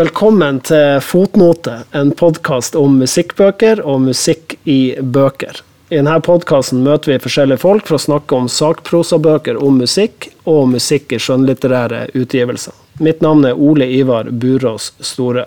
Velkommen 0.00 0.62
til 0.64 0.96
Fotnote, 1.04 1.82
en 1.92 2.14
podkast 2.16 2.76
om 2.78 2.94
musikkbøker 3.02 3.82
og 3.84 3.98
musikk 4.06 4.54
i 4.64 4.94
bøker. 4.96 5.58
I 5.92 5.98
denne 5.98 6.14
podkasten 6.24 6.80
møter 6.86 7.12
vi 7.12 7.18
forskjellige 7.20 7.60
folk 7.60 7.84
for 7.84 7.98
å 7.98 8.04
snakke 8.06 8.38
om 8.38 8.46
sakprosabøker 8.48 9.58
om 9.60 9.76
musikk, 9.82 10.30
og 10.48 10.70
musikk 10.72 11.12
i 11.12 11.20
skjønnlitterære 11.20 12.06
utgivelser. 12.16 12.72
Mitt 13.04 13.20
navn 13.20 13.44
er 13.50 13.60
Ole 13.60 13.90
Ivar 13.98 14.32
Burås 14.32 14.94
Store. 15.04 15.44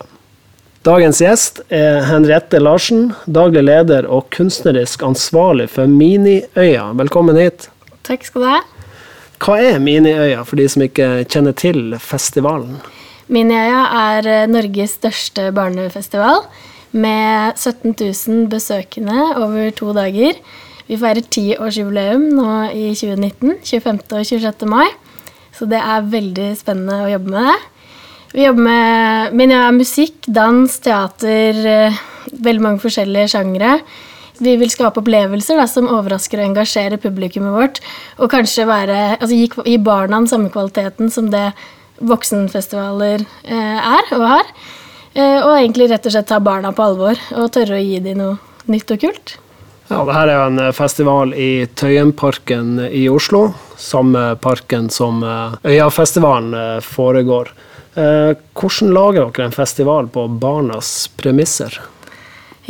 Dagens 0.86 1.24
gjest 1.24 1.64
er 1.74 2.04
Henriette 2.06 2.62
Larsen, 2.62 3.08
daglig 3.26 3.66
leder 3.66 4.06
og 4.06 4.30
kunstnerisk 4.38 5.02
ansvarlig 5.02 5.72
for 5.74 5.90
Miniøya. 5.90 6.92
Velkommen 7.02 7.42
hit. 7.42 7.72
Takk 8.06 8.30
skal 8.30 8.46
du 8.46 8.52
ha. 8.52 8.62
Hva 9.42 9.62
er 9.72 9.82
Miniøya, 9.82 10.44
for 10.46 10.62
de 10.62 10.70
som 10.70 10.86
ikke 10.86 11.16
kjenner 11.26 11.58
til 11.58 11.98
festivalen? 11.98 12.78
Miniøya 13.32 13.80
er 13.98 14.28
eh, 14.28 14.46
Norges 14.50 14.98
største 14.98 15.48
barnefestival 15.56 16.42
med 16.92 17.56
17 17.56 17.94
000 17.96 18.48
besøkende 18.52 19.30
over 19.40 19.70
to 19.74 19.94
dager. 19.96 20.36
Vi 20.84 20.98
feirer 21.00 21.24
tiårsjubileum 21.32 22.26
nå 22.36 22.48
i 22.76 22.90
2019, 22.92 23.56
25. 23.64 24.02
og 24.12 24.26
26. 24.28 24.66
mai. 24.68 24.90
Så 25.54 25.68
det 25.70 25.80
er 25.80 26.10
veldig 26.10 26.50
spennende 26.58 27.04
å 27.04 27.12
jobbe 27.14 27.32
med 27.32 27.48
det. 27.48 27.60
Vi 28.34 28.42
jobber 28.44 28.66
med 28.66 29.36
Miniøya 29.38 29.70
musikk, 29.72 30.26
dans, 30.26 30.80
teater, 30.84 31.60
eh, 31.70 32.02
veldig 32.44 32.64
mange 32.66 32.82
forskjellige 32.82 33.32
sjangre. 33.32 33.78
Vi 34.42 34.56
vil 34.58 34.68
skape 34.72 34.98
opplevelser 35.00 35.56
da, 35.56 35.64
som 35.70 35.88
overrasker 35.88 36.42
og 36.42 36.50
engasjerer 36.50 37.00
publikummet 37.00 37.54
vårt. 37.54 37.80
Og 38.18 38.28
kanskje 38.32 38.66
være, 38.68 39.16
altså, 39.20 39.32
gi, 39.32 39.48
gi 39.64 39.78
barna 39.78 40.18
den 40.18 40.28
samme 40.28 40.50
kvaliteten 40.52 41.12
som 41.14 41.30
det 41.32 41.52
voksenfestivaler 42.02 43.24
eh, 43.42 43.78
er 43.78 44.10
og 44.16 44.26
har. 44.28 44.50
Eh, 45.14 45.38
og 45.44 45.54
egentlig 45.56 45.88
rett 45.92 46.06
og 46.08 46.14
slett 46.14 46.28
ta 46.30 46.40
barna 46.42 46.72
på 46.74 46.84
alvor 46.88 47.20
og 47.36 47.52
tørre 47.54 47.78
å 47.78 47.84
gi 47.84 48.00
dem 48.04 48.20
noe 48.20 48.36
nytt 48.70 48.94
og 48.94 49.02
kult. 49.04 49.36
Ja, 49.90 50.00
det 50.00 50.16
her 50.16 50.30
er 50.30 50.38
jo 50.38 50.48
en 50.48 50.62
eh, 50.64 50.74
festival 50.74 51.34
i 51.36 51.52
Tøyenparken 51.78 52.76
i 52.88 53.06
Oslo. 53.12 53.46
Samme 53.80 54.32
parken 54.42 54.88
som 54.90 55.22
Øyafestivalen 55.22 56.80
foregår. 56.80 57.50
Hvordan 57.94 58.94
lager 58.94 59.28
dere 59.28 59.48
en 59.50 59.54
festival 59.54 60.08
på 60.10 60.24
barnas 60.40 60.88
premisser? 61.18 61.76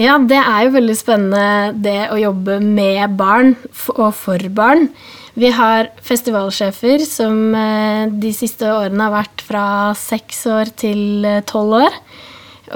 Ja, 0.00 0.16
det 0.18 0.40
er 0.40 0.64
jo 0.66 0.74
veldig 0.74 0.96
spennende 0.98 1.74
det 1.78 2.08
å 2.10 2.18
jobbe 2.18 2.58
med 2.60 3.14
barn 3.14 3.54
og 3.94 4.10
for 4.18 4.42
barn. 4.50 4.88
Vi 5.34 5.50
har 5.50 5.88
festivalsjefer 6.02 7.02
som 7.08 7.54
eh, 7.58 8.06
de 8.06 8.30
siste 8.34 8.68
årene 8.70 9.08
har 9.08 9.16
vært 9.16 9.42
fra 9.42 9.66
seks 9.98 10.44
år 10.46 10.70
til 10.78 11.26
eh, 11.26 11.42
tolv 11.48 11.80
år. 11.80 11.98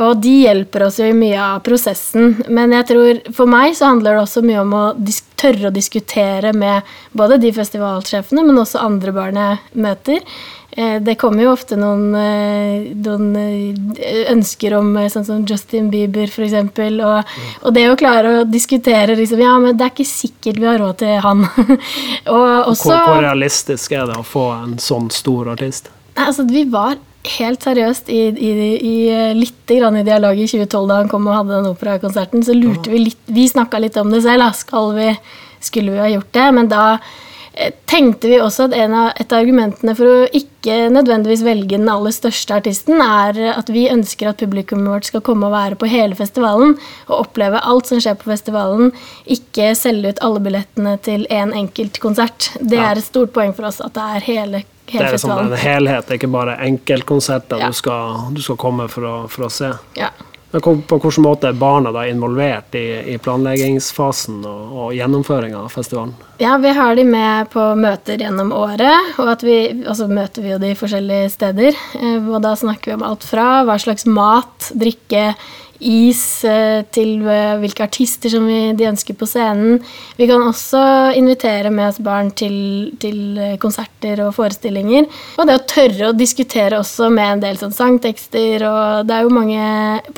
Og 0.05 0.19
de 0.20 0.34
hjelper 0.42 0.84
oss 0.84 0.98
jo 1.01 1.06
i 1.09 1.17
mye 1.17 1.39
av 1.41 1.62
prosessen. 1.64 2.34
Men 2.53 2.75
jeg 2.77 2.89
tror 2.91 3.20
for 3.34 3.51
meg 3.51 3.77
så 3.79 3.92
handler 3.92 4.19
det 4.19 4.25
også 4.25 4.42
mye 4.45 4.61
om 4.61 4.75
å 4.77 4.84
tørre 5.39 5.70
å 5.70 5.75
diskutere 5.75 6.53
med 6.53 6.86
både 7.17 7.39
de 7.41 7.55
festivalsjefene, 7.55 8.45
men 8.45 8.59
også 8.61 8.83
andre 8.83 9.14
barn 9.17 9.39
jeg 9.41 9.83
møter. 9.86 10.20
Eh, 10.78 11.00
det 11.02 11.14
kommer 11.18 11.42
jo 11.42 11.52
ofte 11.56 11.74
noen, 11.74 12.12
eh, 12.14 12.84
noen 13.02 13.32
eh, 13.34 14.28
ønsker 14.30 14.76
om 14.78 14.92
sånn 15.10 15.24
som 15.26 15.40
Justin 15.42 15.88
Bieber, 15.90 16.30
f.eks. 16.30 16.54
Og, 17.02 17.32
og 17.66 17.74
det 17.74 17.88
å 17.90 17.96
klare 17.98 18.30
å 18.30 18.44
diskutere 18.46 19.16
liksom, 19.18 19.42
Ja, 19.42 19.56
men 19.58 19.74
det 19.74 19.88
er 19.88 19.90
ikke 19.90 20.06
sikkert 20.06 20.62
vi 20.62 20.70
har 20.70 20.78
råd 20.78 21.00
til 21.02 21.18
han. 21.24 21.42
og 22.36 22.70
også, 22.70 22.92
hvor, 22.92 23.02
hvor, 23.08 23.24
realistisk 23.27 23.98
er 23.98 24.06
det 24.06 24.20
å 24.20 24.22
få 24.22 24.46
en 24.55 24.78
sånn 24.78 25.11
stor 25.11 25.50
artist? 25.56 25.90
Altså, 26.14 26.46
vi 26.46 26.62
var 26.70 26.94
helt 27.40 27.67
seriøst 27.67 28.14
i, 28.14 28.22
i, 28.30 28.55
i 28.78 28.96
litt 29.34 29.74
grann 29.74 29.98
i 29.98 30.06
dialog 30.06 30.38
i 30.38 30.46
2012 30.46 30.86
da 30.92 31.02
han 31.02 31.11
kom 31.11 31.27
og 31.27 31.40
hadde 31.40 31.56
den 31.56 31.72
operakonserten. 31.74 32.46
Så 32.46 32.55
lurte 32.55 32.94
vi 32.94 33.08
litt 33.08 33.34
Vi 33.34 33.50
snakka 33.50 33.83
litt 33.83 33.98
om 33.98 34.14
det 34.14 34.22
selv. 34.22 34.46
Skal 34.55 34.94
vi, 34.94 35.11
skulle 35.58 35.98
vi 35.98 36.06
ha 36.06 36.12
gjort 36.20 36.36
det? 36.38 36.52
Men 36.55 36.70
da 36.70 36.84
tenkte 37.91 38.29
vi 38.30 38.39
også 38.41 38.69
at 38.69 38.74
av, 38.79 39.11
et 39.19 39.33
av 39.33 39.41
argumentene 39.41 39.95
for 39.98 40.07
å 40.07 40.29
ikke 40.36 40.77
nødvendigvis 40.92 41.42
velge 41.46 41.79
den 41.79 41.91
aller 41.91 42.14
største 42.14 42.55
artisten, 42.61 43.01
er 43.02 43.39
at 43.55 43.73
vi 43.73 43.89
ønsker 43.91 44.30
at 44.30 44.41
publikummet 44.42 44.92
vårt 44.92 45.08
skal 45.11 45.24
komme 45.27 45.48
og 45.48 45.57
være 45.57 45.79
på 45.80 45.91
hele 45.91 46.18
festivalen 46.18 46.77
og 47.08 47.14
oppleve 47.18 47.63
alt 47.67 47.91
som 47.91 48.02
skjer 48.02 48.18
på 48.20 48.30
festivalen, 48.30 48.92
ikke 49.27 49.73
selge 49.79 50.14
ut 50.14 50.23
alle 50.24 50.42
billettene 50.45 50.97
til 51.02 51.27
én 51.27 51.48
en 51.48 51.57
enkelt 51.64 52.01
konsert. 52.02 52.51
Det 52.61 52.79
ja. 52.79 52.92
er 52.92 53.01
et 53.01 53.07
stort 53.07 53.35
poeng 53.35 53.55
for 53.57 53.68
oss 53.68 53.80
at 53.85 53.95
det 53.97 54.07
er 54.18 54.27
hele, 54.29 54.63
hele 54.91 55.11
det 55.11 55.18
er 55.18 55.23
Som 55.23 55.35
en 55.39 55.58
helhet, 55.58 56.14
ikke 56.14 56.30
bare 56.30 56.58
enkeltkonserter 56.67 57.63
ja. 57.64 57.70
du, 57.73 58.35
du, 58.36 58.42
skal 58.45 58.61
komme 58.61 58.89
for 58.92 59.08
å, 59.08 59.14
for 59.33 59.48
å 59.48 59.52
se. 59.52 59.73
Ja. 59.98 60.13
Men 60.51 60.63
på 60.64 60.97
hvilken 60.97 61.27
måte 61.27 61.51
er 61.51 61.59
barna 61.61 61.91
da 61.92 62.07
involvert 62.09 62.73
i, 62.79 62.86
i 63.13 63.19
planleggingsfasen 63.20 64.41
og, 64.48 64.63
og 64.73 64.95
gjennomføringa 64.97 65.61
av 65.61 65.75
festivalen? 65.75 66.14
Ja, 66.41 66.57
Vi 66.63 66.73
har 66.73 66.97
de 66.97 67.05
med 67.05 67.51
på 67.53 67.64
møter 67.77 68.17
gjennom 68.23 68.55
året, 68.57 69.19
og 69.20 69.45
vi, 69.45 69.59
så 69.92 70.09
møter 70.09 70.45
vi 70.45 70.55
jo 70.55 70.61
de 70.63 70.73
forskjellige 70.79 71.29
steder. 71.35 71.77
Eh, 72.01 72.31
og 72.31 72.41
da 72.47 72.55
snakker 72.57 72.92
vi 72.92 72.97
om 72.97 73.05
alt 73.11 73.27
fra 73.29 73.64
hva 73.69 73.77
slags 73.83 74.09
mat, 74.09 74.70
drikke, 74.73 75.35
is 75.78 76.44
eh, 76.46 76.83
til 76.94 77.22
eh, 77.28 77.56
hvilke 77.62 77.84
artister 77.86 78.33
som 78.33 78.46
de 78.48 78.89
ønsker 78.89 79.16
på 79.18 79.28
scenen. 79.28 79.78
Vi 80.18 80.27
kan 80.30 80.42
også 80.42 80.80
invitere 81.18 81.70
med 81.74 81.90
oss 81.90 82.00
barn 82.02 82.33
til, 82.39 82.94
til, 83.00 83.39
eh, 83.39 83.56
konserter 83.62 84.24
og 84.27 84.34
forestillinger. 84.36 85.06
Og 85.38 85.48
det 85.48 85.58
å 85.58 85.67
tørre 85.70 86.11
å 86.11 86.17
diskutere 86.17 86.80
også 86.80 87.11
med 87.14 87.36
en 87.36 87.44
del 87.46 87.61
sånn 87.61 87.77
sangtekster, 87.77 88.64
og 88.68 89.08
det 89.08 89.17
er 89.17 89.27
jo 89.27 89.34
mange 89.34 89.68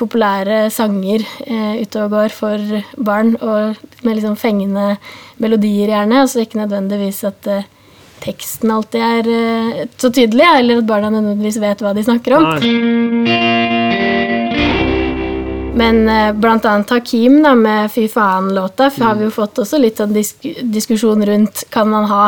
populære 0.00 0.62
sanger 0.74 1.26
eh, 1.46 1.82
ute 1.82 2.06
og 2.06 2.14
går 2.16 2.36
for 2.36 2.78
barn, 2.96 3.36
og 3.40 3.76
med 4.06 4.16
liksom 4.16 4.38
fengende 4.40 4.94
melodier, 5.40 5.92
gjerne, 5.92 6.24
altså 6.24 6.44
ikke 6.44 6.60
nødvendigvis 6.62 7.22
at 7.28 7.50
eh, 7.50 7.68
teksten 8.20 8.72
alltid 8.74 9.04
er 9.04 9.30
eh, 9.34 9.84
så 10.00 10.12
tydelig, 10.12 10.46
eller 10.60 10.82
at 10.82 10.88
barna 10.88 11.12
nødvendigvis 11.12 11.60
vet 11.62 11.84
hva 11.84 11.94
de 11.96 12.08
snakker 12.08 12.38
om. 12.38 12.50
Nei. 13.28 13.79
Men 15.80 16.02
eh, 16.08 16.30
blant 16.36 16.66
annet 16.68 16.90
Hakim 16.92 17.40
da, 17.44 17.54
med 17.56 17.90
Fy 17.92 18.06
faen-låta 18.12 18.90
har 19.00 19.18
vi 19.18 19.28
jo 19.28 19.34
fått 19.34 19.62
også 19.62 19.80
litt 19.80 20.00
sånn 20.00 20.12
disk 20.16 20.44
diskusjon 20.62 21.24
rundt 21.26 21.64
Kan 21.72 21.88
man 21.92 22.08
ha 22.10 22.24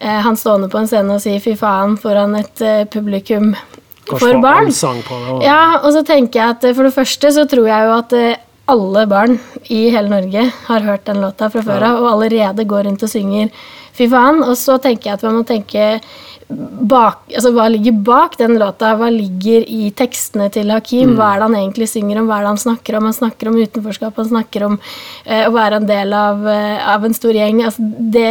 eh, 0.00 0.20
han 0.24 0.38
stående 0.38 0.70
på 0.72 0.80
en 0.80 0.90
scene 0.90 1.16
og 1.16 1.22
si 1.22 1.36
fy 1.42 1.54
faen 1.60 1.96
foran 2.00 2.34
et 2.40 2.64
eh, 2.64 2.84
publikum 2.90 3.52
for 4.10 4.40
barn? 4.42 4.70
Ja, 5.44 5.80
og 5.84 5.92
så 5.94 6.02
tenker 6.06 6.40
jeg 6.40 6.56
at 6.56 6.64
eh, 6.66 6.76
for 6.76 6.88
det 6.88 6.94
første 6.96 7.32
så 7.36 7.46
tror 7.50 7.68
jeg 7.70 7.86
jo 7.86 7.96
at 7.96 8.16
eh, 8.18 8.46
alle 8.70 9.04
barn 9.10 9.36
i 9.68 9.82
hele 9.92 10.10
Norge 10.12 10.46
har 10.66 10.86
hørt 10.86 11.06
den 11.08 11.20
låta 11.22 11.50
fra 11.52 11.62
før 11.66 11.86
av, 11.90 12.00
og 12.02 12.10
allerede 12.14 12.66
går 12.68 12.86
rundt 12.88 13.04
og 13.06 13.12
synger 13.12 13.52
fy 13.96 14.08
faen. 14.10 14.42
Og 14.46 14.56
så 14.58 14.78
tenker 14.82 15.10
jeg 15.10 15.20
at 15.20 15.26
man 15.26 15.40
må 15.40 15.46
tenke 15.48 15.92
bak, 16.50 17.28
altså, 17.30 17.52
hva 17.54 17.68
ligger 17.70 17.94
bak 18.06 18.36
den 18.40 18.56
låta? 18.58 18.94
Hva 18.98 19.10
ligger 19.12 19.64
i 19.70 19.90
tekstene 19.96 20.48
til 20.52 20.72
Hakim? 20.74 21.12
Mm. 21.12 21.16
Hva 21.18 21.30
er 21.30 21.38
det 21.38 21.46
han 21.46 21.56
egentlig 21.60 21.88
synger 21.92 22.20
om? 22.20 22.28
Hva 22.30 22.40
er 22.40 22.46
det 22.46 22.52
han 22.54 22.62
snakker 22.64 22.98
om? 22.98 23.06
Han 23.06 23.16
snakker 23.16 23.50
om 23.50 23.60
utenforskap, 23.60 24.18
han 24.18 24.30
snakker 24.32 24.66
om 24.66 24.76
uh, 24.80 25.44
å 25.46 25.54
være 25.54 25.80
en 25.80 25.88
del 25.90 26.14
av, 26.16 26.42
uh, 26.46 26.90
av 26.94 27.06
en 27.06 27.16
stor 27.16 27.36
gjeng. 27.36 27.62
Altså, 27.68 27.86
det, 28.16 28.26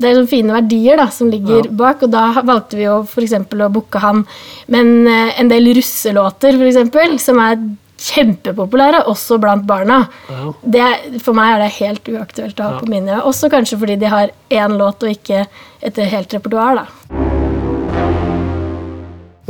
det 0.00 0.08
er 0.08 0.16
sånne 0.16 0.32
fine 0.32 0.56
verdier 0.56 1.02
da, 1.02 1.08
som 1.12 1.30
ligger 1.32 1.68
ja. 1.68 1.76
bak, 1.82 2.06
og 2.06 2.14
da 2.14 2.24
valgte 2.40 2.80
vi 2.80 2.88
jo 2.88 3.02
f.eks. 3.04 3.36
å 3.36 3.70
booke 3.74 4.02
han. 4.02 4.24
Men 4.72 4.94
uh, 5.04 5.36
en 5.36 5.52
del 5.52 5.74
russelåter, 5.76 6.56
f.eks., 6.56 7.28
som 7.28 7.42
er 7.42 7.60
kjempepopulære, 8.02 9.04
også 9.10 9.38
blant 9.42 9.66
barna. 9.68 10.02
Ja. 10.30 10.50
Det, 10.62 10.86
for 11.22 11.36
meg 11.38 11.54
er 11.54 11.64
det 11.64 11.70
helt 11.78 12.10
uaktuelt 12.12 12.60
å 12.60 12.66
ha 12.66 12.74
ja. 12.76 12.82
på 12.82 12.90
mine. 12.90 13.20
Også 13.28 13.50
kanskje 13.52 13.78
fordi 13.82 13.98
de 14.02 14.10
har 14.12 14.34
én 14.52 14.76
låt 14.80 15.04
og 15.04 15.14
ikke 15.14 15.44
et 15.82 16.02
helt 16.12 16.34
repertoar. 16.34 16.82
da. 16.82 17.30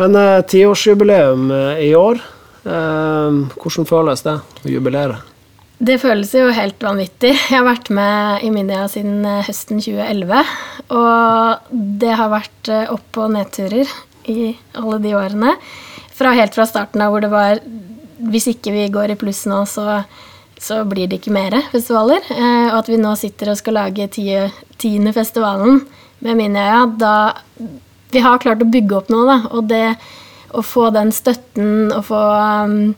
Men 0.01 0.17
uh, 0.17 0.41
tiårsjubileum 0.49 1.51
uh, 1.53 1.83
i 1.83 1.93
år, 1.97 2.23
uh, 2.65 3.43
hvordan 3.61 3.89
føles 3.89 4.25
det 4.25 4.39
å 4.41 4.73
jubilere? 4.73 5.21
Det 5.83 5.99
føles 5.99 6.31
jo 6.37 6.47
helt 6.55 6.79
vanvittig. 6.85 7.33
Jeg 7.35 7.57
har 7.57 7.67
vært 7.67 7.91
med 7.91 8.45
i 8.47 8.53
Minia 8.55 8.85
siden 8.91 9.27
høsten 9.43 9.83
2011. 9.83 10.53
Og 10.95 11.73
det 12.05 12.13
har 12.21 12.31
vært 12.31 12.71
opp- 12.95 13.19
og 13.19 13.33
nedturer 13.35 13.91
i 14.31 14.53
alle 14.79 15.01
de 15.03 15.17
årene. 15.19 15.57
Fra 16.15 16.37
helt 16.39 16.55
fra 16.55 16.69
starten 16.71 17.03
av 17.03 17.11
hvor 17.11 17.25
det 17.25 17.33
var 17.33 17.59
Hvis 18.31 18.51
ikke 18.53 18.75
vi 18.75 18.87
går 18.93 19.15
i 19.15 19.19
pluss 19.19 19.45
nå, 19.51 19.63
så, 19.67 20.03
så 20.61 20.83
blir 20.89 21.11
det 21.11 21.21
ikke 21.21 21.35
mer 21.35 21.57
festivaler. 21.73 22.23
Og 22.31 22.77
at 22.79 22.91
vi 22.91 23.01
nå 23.01 23.15
sitter 23.19 23.53
og 23.53 23.59
skal 23.59 23.81
lage 23.81 24.07
tiende 24.13 25.15
festivalen 25.17 25.81
med 26.23 26.39
Mindia, 26.39 26.85
da 26.87 27.15
vi 28.13 28.21
har 28.23 28.43
klart 28.43 28.63
å 28.63 28.69
bygge 28.69 28.99
opp 28.99 29.11
noe, 29.13 29.25
da. 29.27 29.39
Og 29.57 29.71
det 29.71 29.87
å 30.53 30.63
få 30.65 30.91
den 30.93 31.13
støtten 31.15 31.93
og 31.95 32.05
få 32.11 32.21
um, 32.21 32.93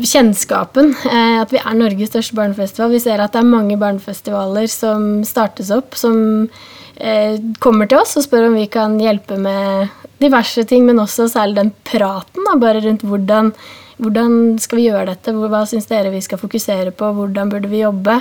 kjennskapen. 0.00 0.94
Eh, 1.06 1.36
at 1.42 1.52
vi 1.52 1.60
er 1.60 1.76
Norges 1.76 2.12
største 2.12 2.36
barnefestival. 2.38 2.94
Vi 2.94 3.02
ser 3.04 3.22
at 3.22 3.34
det 3.34 3.42
er 3.42 3.50
mange 3.52 3.78
barnefestivaler 3.80 4.68
som 4.72 5.22
startes 5.28 5.70
opp, 5.74 5.98
som 5.98 6.48
eh, 6.96 7.36
kommer 7.62 7.90
til 7.90 8.00
oss 8.00 8.16
og 8.18 8.26
spør 8.26 8.48
om 8.48 8.58
vi 8.58 8.66
kan 8.72 8.96
hjelpe 9.00 9.38
med 9.40 9.92
diverse 10.20 10.64
ting, 10.68 10.86
men 10.86 11.00
også 11.02 11.28
særlig 11.32 11.58
den 11.58 11.74
praten 11.86 12.46
da, 12.46 12.56
bare 12.60 12.82
rundt 12.84 13.04
hvordan, 13.06 13.52
hvordan 14.00 14.34
skal 14.62 14.80
vi 14.80 14.88
gjøre 14.88 15.12
dette, 15.12 15.34
hva 15.34 15.62
syns 15.68 15.88
dere 15.90 16.12
vi 16.12 16.22
skal 16.24 16.40
fokusere 16.40 16.92
på, 16.96 17.12
hvordan 17.16 17.52
burde 17.52 17.70
vi 17.72 17.84
jobbe? 17.84 18.20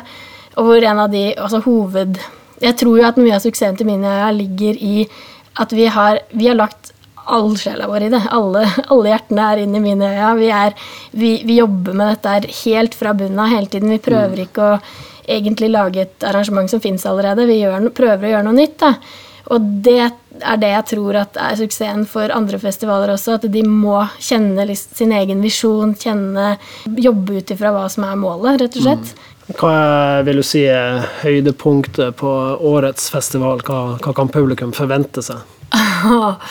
Og 0.58 0.68
hvor 0.68 0.86
en 0.86 1.06
av 1.06 1.12
de 1.14 1.32
altså 1.36 1.64
hoved... 1.66 2.20
Jeg 2.60 2.76
tror 2.76 2.98
jo 3.00 3.04
at 3.08 3.20
mye 3.20 3.38
av 3.38 3.44
suksessen 3.44 3.78
til 3.80 3.88
Minøya 3.88 4.34
ligger 4.36 4.76
i 4.84 5.06
at 5.64 5.72
vi 5.72 5.86
har, 5.88 6.20
vi 6.36 6.50
har 6.50 6.58
lagt 6.60 6.92
all 7.30 7.54
sjela 7.60 7.88
vår 7.88 8.08
i 8.08 8.10
det. 8.12 8.22
Alle, 8.36 8.66
alle 8.92 9.14
hjertene 9.14 9.46
er 9.46 9.62
inne 9.64 9.80
i 9.80 9.84
mine 9.84 10.10
øyne. 10.10 10.34
Vi, 10.40 10.50
er, 10.52 10.76
vi, 11.12 11.32
vi 11.48 11.60
jobber 11.60 11.96
med 11.96 12.12
dette 12.12 12.52
helt 12.64 12.98
fra 13.00 13.14
bunnen 13.16 13.40
av 13.40 13.54
hele 13.54 13.72
tiden. 13.72 13.94
Vi 13.94 14.02
prøver 14.04 14.44
ikke 14.44 14.66
å 14.66 14.80
egentlig 15.30 15.70
lage 15.72 16.04
et 16.04 16.28
arrangement 16.28 16.70
som 16.72 16.82
fins 16.84 17.06
allerede. 17.08 17.48
Vi 17.48 17.62
gjør, 17.62 17.92
prøver 17.96 18.28
å 18.28 18.34
gjøre 18.34 18.48
noe 18.50 18.58
nytt. 18.58 18.80
Da. 18.82 18.94
Og 19.54 19.70
det 19.86 20.02
er 20.46 20.60
det 20.62 20.72
jeg 20.74 20.88
tror 20.94 21.20
at 21.22 21.40
er 21.40 21.58
suksessen 21.60 22.06
for 22.10 22.32
andre 22.36 22.60
festivaler 22.62 23.14
også. 23.14 23.38
At 23.40 23.48
de 23.52 23.64
må 23.66 24.02
kjenne 24.24 24.66
sin 24.76 25.14
egen 25.16 25.44
visjon, 25.46 25.96
kjenne, 26.00 26.54
jobbe 26.98 27.40
ut 27.40 27.56
ifra 27.56 27.74
hva 27.76 27.88
som 27.92 28.08
er 28.08 28.20
målet, 28.20 28.62
rett 28.64 28.80
og 28.80 28.88
slett. 28.88 29.14
Hva 29.58 29.72
er, 29.74 30.28
vil 30.28 30.42
du 30.42 30.46
si 30.46 30.62
er 30.70 31.08
høydepunktet 31.24 32.20
på 32.20 32.34
årets 32.70 33.10
festival? 33.10 33.64
Hva, 33.66 33.98
hva 33.98 34.14
kan 34.16 34.30
publikum 34.34 34.76
forvente 34.78 35.26
seg? 35.26 35.42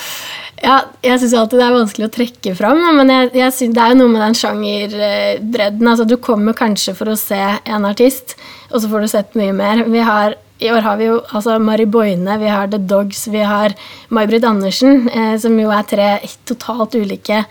Ja, 0.58 0.78
jeg 1.06 1.20
syns 1.22 1.34
alltid 1.38 1.60
det 1.60 1.66
er 1.68 1.74
vanskelig 1.76 2.06
å 2.08 2.12
trekke 2.14 2.52
fram, 2.58 2.80
men 2.96 3.12
jeg, 3.12 3.28
jeg 3.38 3.54
synes, 3.54 3.74
det 3.76 3.82
er 3.82 3.92
jo 3.92 3.98
noe 4.00 4.10
med 4.10 4.24
den 4.24 4.38
sjangerbredden. 4.40 5.90
Altså, 5.90 6.06
du 6.08 6.16
kommer 6.22 6.56
kanskje 6.58 6.96
for 6.98 7.12
å 7.12 7.18
se 7.18 7.38
en 7.38 7.86
artist, 7.86 8.34
og 8.72 8.82
så 8.82 8.90
får 8.90 9.04
du 9.04 9.10
sett 9.12 9.38
mye 9.38 9.54
mer. 9.54 9.84
Vi 9.86 10.02
har, 10.02 10.34
I 10.58 10.70
år 10.74 10.82
har 10.82 10.96
vi 10.98 11.06
jo 11.06 11.18
altså 11.28 11.58
Mari 11.62 11.86
Boine, 11.86 12.38
vi 12.40 12.50
har 12.50 12.70
The 12.70 12.80
Dogs, 12.82 13.26
vi 13.30 13.42
har 13.46 13.74
May-Britt 14.10 14.46
Andersen, 14.46 15.08
eh, 15.08 15.36
som 15.38 15.58
jo 15.58 15.70
er 15.70 15.86
tre 15.86 16.08
totalt 16.48 16.96
ulike 16.98 17.44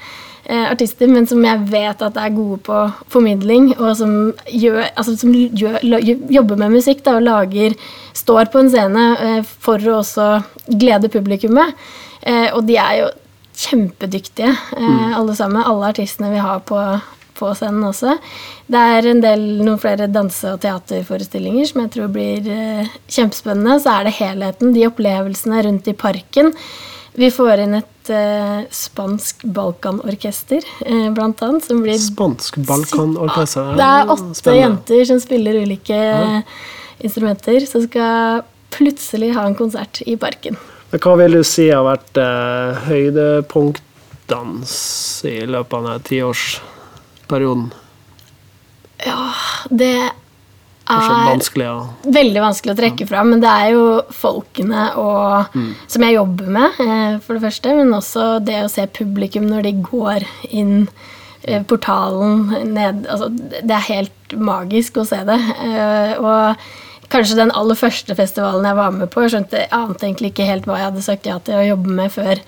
eh, 0.48 0.66
artister, 0.68 1.08
men 1.08 1.28
som 1.28 1.46
jeg 1.46 1.70
vet 1.72 2.04
at 2.04 2.20
er 2.20 2.36
gode 2.36 2.60
på 2.68 2.82
formidling, 3.14 3.70
og 3.78 3.96
som, 4.00 4.18
gjør, 4.52 4.82
altså, 4.96 5.16
som 5.20 5.32
gjør, 5.32 5.80
jobber 6.34 6.60
med 6.60 6.76
musikk 6.80 7.06
da, 7.06 7.16
og 7.20 7.28
lager 7.28 7.78
Står 8.18 8.50
på 8.50 8.60
en 8.64 8.70
scene 8.74 9.02
eh, 9.22 9.42
for 9.46 9.84
å 9.86 10.00
også 10.00 10.26
glede 10.74 11.12
publikummet. 11.14 11.76
Eh, 12.26 12.50
og 12.50 12.64
de 12.66 12.80
er 12.82 12.96
jo 13.04 13.12
kjempedyktige, 13.58 14.50
eh, 14.50 15.12
alle 15.18 15.36
sammen. 15.38 15.62
Alle 15.62 15.92
artistene 15.94 16.32
vi 16.34 16.42
har 16.42 16.64
på, 16.66 16.80
på 17.38 17.54
scenen 17.58 17.86
også. 17.88 18.18
Det 18.68 18.84
er 18.98 19.08
en 19.12 19.22
del, 19.24 19.46
noen 19.64 19.80
flere 19.82 20.10
danse- 20.12 20.52
og 20.56 20.62
teaterforestillinger 20.66 21.70
som 21.70 21.84
jeg 21.86 21.94
tror 21.96 22.12
blir 22.14 22.50
eh, 22.52 22.94
kjempespennende. 23.08 23.80
Så 23.84 23.94
er 23.94 24.08
det 24.10 24.18
helheten, 24.20 24.74
de 24.76 24.88
opplevelsene 24.90 25.64
rundt 25.68 25.88
i 25.88 25.96
parken. 25.98 26.54
Vi 27.18 27.32
får 27.34 27.64
inn 27.64 27.74
et 27.80 28.10
eh, 28.14 28.60
spansk 28.70 29.42
balkanorkester, 29.58 30.62
eh, 30.86 31.08
blant 31.18 31.42
annet, 31.42 31.66
som 31.66 31.80
blir 31.82 31.98
Spansk 31.98 32.60
balkanorkester? 32.68 33.72
det 33.80 33.88
er 33.88 34.12
åtte 34.14 34.38
Spennende. 34.38 34.62
jenter 34.62 35.06
som 35.10 35.22
spiller 35.24 35.58
ulike 35.64 35.98
instrumenter, 37.02 37.66
som 37.70 37.82
skal 37.88 38.44
plutselig 38.78 39.32
ha 39.38 39.48
en 39.48 39.58
konsert 39.58 40.02
i 40.06 40.18
parken. 40.20 40.58
Men 40.92 41.02
hva 41.04 41.16
vil 41.20 41.40
du 41.40 41.44
si 41.44 41.68
har 41.72 41.84
vært 41.88 42.18
eh, 42.22 42.86
høydepunktdans 42.88 44.72
i 45.28 45.40
løpet 45.50 45.74
av 45.74 45.84
denne 45.90 46.06
tiårsperioden? 47.28 47.72
Det 49.70 49.92
er 50.88 51.28
vanskelig 51.28 51.66
ja. 51.68 51.76
veldig 52.16 52.42
vanskelig 52.42 52.74
å 52.74 52.80
trekke 52.80 53.08
fra. 53.10 53.24
men 53.28 53.42
det 53.44 53.52
er 53.52 53.74
jo 53.76 53.86
folkene 54.16 54.88
og, 54.96 55.58
som 55.92 56.06
jeg 56.06 56.16
jobber 56.16 56.48
med, 56.48 56.80
eh, 56.80 57.20
for 57.20 57.36
det 57.36 57.44
første, 57.44 57.76
men 57.76 57.94
også 57.94 58.40
det 58.40 58.64
å 58.64 58.72
se 58.72 58.88
publikum 58.88 59.48
når 59.50 59.68
de 59.68 59.74
går 59.84 60.26
inn 60.50 60.88
eh, 61.44 61.62
portalen 61.68 62.48
ned 62.74 63.08
altså, 63.08 63.30
Det 63.30 63.76
er 63.76 63.90
helt 63.92 64.38
magisk 64.38 64.98
å 64.98 65.08
se 65.08 65.20
det. 65.28 65.40
Eh, 65.64 66.16
Og 66.18 66.56
kanskje 67.12 67.38
den 67.40 67.54
aller 67.56 67.76
første 67.76 68.16
festivalen 68.16 68.66
jeg 68.68 68.80
var 68.80 68.96
med 68.96 69.12
på, 69.12 69.22
jeg 69.24 69.36
skjønte, 69.36 69.62
jeg 69.64 69.72
ante 69.72 70.08
egentlig 70.08 70.34
ikke 70.34 70.48
helt 70.48 70.66
hva 70.68 70.80
jeg 70.80 70.90
hadde 70.90 71.06
sagt 71.06 71.28
ja 71.30 71.38
til 71.40 71.60
å 71.60 71.68
jobbe 71.68 71.94
med 72.00 72.12
før 72.12 72.42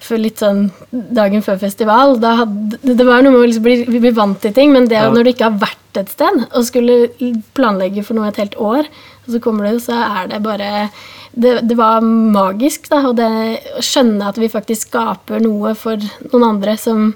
for 0.00 0.20
litt 0.20 0.38
sånn 0.42 0.70
dagen 0.92 1.42
før 1.42 1.58
festival. 1.58 2.16
Da 2.22 2.34
hadde, 2.42 2.78
det 2.84 3.06
var 3.06 3.22
noe 3.22 3.32
med 3.32 3.40
å 3.40 3.48
liksom 3.48 3.64
bli, 3.66 3.76
bli 4.00 4.12
vant 4.16 4.40
til 4.42 4.52
ting, 4.56 4.72
men 4.72 4.88
det 4.88 4.98
Ja. 5.00 5.10
når 5.10 5.24
du 5.24 5.30
ikke 5.32 5.50
har 5.50 5.58
vært 5.58 6.00
et 6.00 6.08
sted 6.12 6.46
og 6.52 6.64
skulle 6.64 7.08
planlegge 7.56 8.04
for 8.04 8.14
noe 8.14 8.28
et 8.28 8.36
helt 8.36 8.56
år, 8.60 8.86
og 9.26 9.32
så 9.32 9.40
kommer 9.40 9.70
du, 9.70 9.78
så 9.80 9.96
er 10.22 10.28
det 10.28 10.42
bare 10.42 10.90
Det, 11.36 11.68
det 11.68 11.76
var 11.76 12.00
magisk, 12.00 12.88
da, 12.88 13.02
og 13.10 13.16
det 13.18 13.26
å 13.76 13.82
skjønne 13.84 14.24
at 14.24 14.38
vi 14.40 14.48
faktisk 14.48 14.88
skaper 14.88 15.42
noe 15.44 15.74
for 15.76 16.00
noen 16.32 16.46
andre 16.48 16.78
som, 16.80 17.10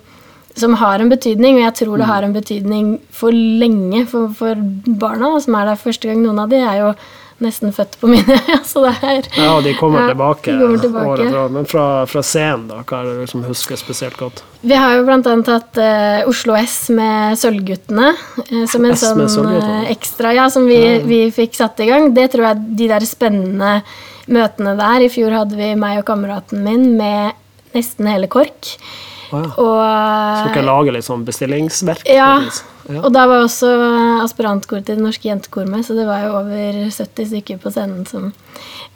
som 0.55 0.75
har 0.77 1.01
en 1.01 1.09
betydning, 1.09 1.57
og 1.57 1.63
jeg 1.65 1.75
tror 1.79 1.97
det 1.97 2.07
har 2.11 2.23
en 2.27 2.35
betydning 2.35 2.99
for 3.11 3.33
lenge 3.33 4.03
for, 4.11 4.29
for 4.37 4.55
barna, 4.87 5.41
som 5.41 5.55
er 5.57 5.71
der 5.71 5.81
første 5.81 6.07
gang. 6.11 6.21
Noen 6.21 6.39
av 6.43 6.51
de 6.53 6.57
er 6.61 6.77
jo 6.83 6.91
nesten 7.45 7.73
født 7.75 7.97
på 8.01 8.11
mine 8.11 8.37
så 8.71 8.85
det 8.87 8.93
er 9.03 9.29
Ja, 9.37 9.55
de 9.65 9.75
kommer 9.79 10.05
Ja, 10.05 10.13
tilbake, 10.13 10.53
de 10.53 10.59
kommer 10.61 10.83
tilbake. 10.85 11.09
året 11.15 11.33
fra. 11.33 11.45
Men 11.57 11.69
fra, 11.69 11.87
fra 12.11 12.23
scenen, 12.27 12.69
da? 12.71 12.81
Hva 12.85 13.01
er 13.01 13.11
det 13.11 13.27
du 13.27 13.33
som 13.33 13.45
husker 13.49 13.81
spesielt 13.81 14.17
godt? 14.21 14.43
Vi 14.61 14.77
har 14.77 14.99
jo 14.99 15.07
annet 15.09 15.51
hatt 15.51 15.81
uh, 15.81 16.29
Oslo 16.29 16.57
S 16.61 16.77
med 16.95 17.39
Sølvguttene. 17.41 18.13
Uh, 18.51 18.65
som 18.71 18.85
en 18.85 18.97
S 18.97 19.07
sånn 19.35 19.53
uh, 19.57 19.85
ekstra, 19.91 20.35
ja, 20.37 20.49
som 20.53 20.69
vi, 20.69 20.81
vi 21.07 21.23
fikk 21.35 21.57
satt 21.59 21.81
i 21.81 21.89
gang. 21.91 22.11
Det 22.17 22.31
tror 22.35 22.51
jeg 22.51 22.65
de 22.81 22.91
der 22.93 23.07
spennende 23.09 23.79
møtene 24.31 24.77
der. 24.79 25.07
I 25.07 25.13
fjor 25.13 25.35
hadde 25.43 25.59
vi 25.59 25.73
meg 25.81 26.03
og 26.03 26.09
kameraten 26.11 26.65
min 26.65 26.93
med 27.01 27.39
nesten 27.77 28.09
hele 28.11 28.29
KORK. 28.31 28.75
Å 29.31 29.41
ja. 29.41 29.51
Og, 29.63 29.79
så 30.41 30.51
dere 30.51 30.67
lage 30.67 30.95
litt 30.95 31.07
sånn 31.07 31.25
bestillingsverk? 31.27 32.05
ja, 32.11 32.33
vis? 32.45 32.63
ja. 32.89 33.01
og 33.05 33.11
da 33.15 33.27
var 33.31 33.45
også 33.45 33.71
aspirantkoret 34.25 34.89
til 34.89 34.99
Det 34.99 35.05
Norske 35.07 35.29
Jentekor 35.31 35.69
med, 35.71 35.85
så 35.87 35.97
det 35.99 36.07
var 36.09 36.25
jo 36.27 36.35
over 36.41 36.81
70 36.91 37.31
stykker 37.33 37.61
på 37.63 37.73
scenen 37.75 38.07
som 38.11 38.33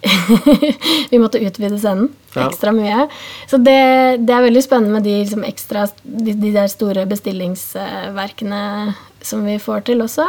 Vi 1.10 1.18
måtte 1.18 1.40
utvide 1.40 1.78
scenen 1.80 2.10
Ja. 2.34 2.48
ekstra 2.48 2.72
mye. 2.74 3.06
Så 3.46 3.60
det, 3.62 3.78
det 4.26 4.34
er 4.34 4.42
veldig 4.42 4.62
spennende 4.64 4.98
med 4.98 5.06
de, 5.06 5.20
liksom, 5.22 5.44
ekstra, 5.46 5.86
de, 6.02 6.34
de 6.34 6.50
der 6.56 6.66
store 6.72 7.06
bestillingsverkene 7.06 8.62
som 9.22 9.46
vi 9.46 9.54
får 9.62 9.86
til 9.86 10.02
også. 10.04 10.26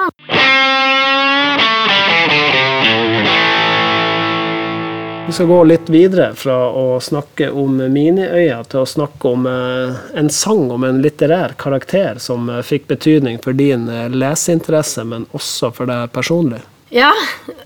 Vi 5.27 5.33
skal 5.33 5.47
gå 5.47 5.63
litt 5.63 5.87
videre 5.89 6.27
fra 6.37 6.55
å 6.69 6.99
snakke 7.01 7.47
om 7.49 7.79
Miniøya 7.79 8.59
til 8.69 8.83
å 8.83 8.85
snakke 8.85 9.29
om 9.33 9.47
eh, 9.49 9.95
en 10.21 10.27
sang 10.29 10.67
om 10.69 10.83
en 10.85 10.99
litterær 11.01 11.55
karakter 11.57 12.19
som 12.21 12.45
eh, 12.53 12.61
fikk 12.61 12.85
betydning 12.91 13.39
for 13.41 13.57
din 13.57 13.87
eh, 13.89 14.05
leseinteresse, 14.13 15.01
men 15.01 15.23
også 15.33 15.71
for 15.73 15.89
deg 15.89 16.11
personlig. 16.13 16.59
Ja, 16.93 17.09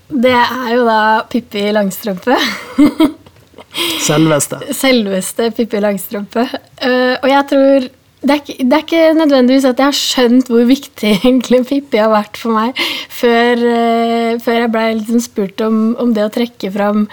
det 0.08 0.32
er 0.32 0.70
jo 0.72 0.86
da 0.86 1.00
Pippi 1.28 1.66
Langstrømpe. 1.76 2.38
Selveste. 4.08 4.62
Selveste 4.72 5.50
Pippi 5.54 5.82
Langstrømpe. 5.84 6.46
Og 7.20 7.26
jeg 7.28 7.48
tror 7.50 7.90
det 8.20 8.32
er, 8.32 8.40
ikke, 8.40 8.56
det 8.56 8.78
er 8.78 8.86
ikke 8.86 9.02
nødvendigvis 9.18 9.66
at 9.68 9.82
jeg 9.82 9.92
har 9.92 9.98
skjønt 9.98 10.48
hvor 10.48 10.64
viktig 10.68 11.12
egentlig 11.18 11.60
Pippi 11.68 12.00
har 12.00 12.08
vært 12.14 12.40
for 12.40 12.56
meg, 12.56 12.80
før, 13.20 13.66
før 14.40 14.58
jeg 14.62 14.72
ble 14.72 14.86
liksom 15.02 15.20
spurt 15.28 15.66
om, 15.68 15.78
om 16.00 16.16
det 16.16 16.24
å 16.24 16.32
trekke 16.32 16.72
fram 16.72 17.04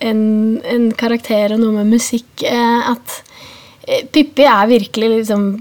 en, 0.00 0.22
en 0.64 0.88
karakter 0.98 1.54
og 1.54 1.62
noe 1.62 1.80
med 1.80 1.94
musikk. 1.96 2.44
eh, 2.46 2.90
at 2.90 3.20
eh, 3.86 4.06
Pippi 4.12 4.46
er 4.48 4.70
virkelig 4.70 5.12
liksom 5.20 5.52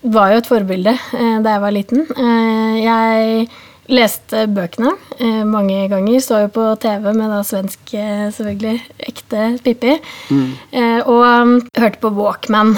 Var 0.00 0.30
jo 0.32 0.38
et 0.40 0.48
forbilde 0.48 0.94
eh, 0.96 1.34
da 1.44 1.56
jeg 1.56 1.60
var 1.60 1.74
liten. 1.76 2.06
Eh, 2.16 2.76
jeg 2.80 3.48
leste 3.90 4.44
bøkene 4.54 4.92
mange 5.50 5.82
ganger. 5.90 6.20
Så 6.22 6.38
jo 6.44 6.50
på 6.54 6.64
TV 6.80 7.08
med 7.10 7.26
da 7.28 7.40
svensk, 7.44 7.90
selvfølgelig, 8.36 8.76
ekte 9.10 9.48
Pippi. 9.64 9.96
Eh, 10.30 11.00
og 11.02 11.24
um, 11.26 11.56
hørte 11.76 12.00
på 12.00 12.12
Walkman. 12.14 12.76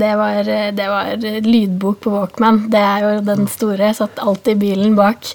Det 0.00 0.10
var, 0.18 0.48
det 0.74 0.88
var 0.88 1.26
lydbok 1.44 2.00
på 2.02 2.14
Walkman. 2.16 2.64
Det 2.72 2.80
er 2.82 3.04
jo 3.04 3.12
den 3.28 3.46
store. 3.52 3.92
Satt 3.94 4.18
alltid 4.24 4.56
i 4.56 4.62
bilen 4.64 4.96
bak 4.98 5.28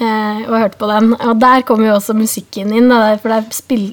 og 0.00 0.54
hørte 0.58 0.78
på 0.78 0.86
den. 0.90 1.12
Og 1.26 1.38
der 1.42 1.62
kom 1.66 1.82
jo 1.84 1.94
også 1.96 2.14
musikken 2.14 2.72
inn, 2.76 2.88
for 3.22 3.28
der 3.28 3.44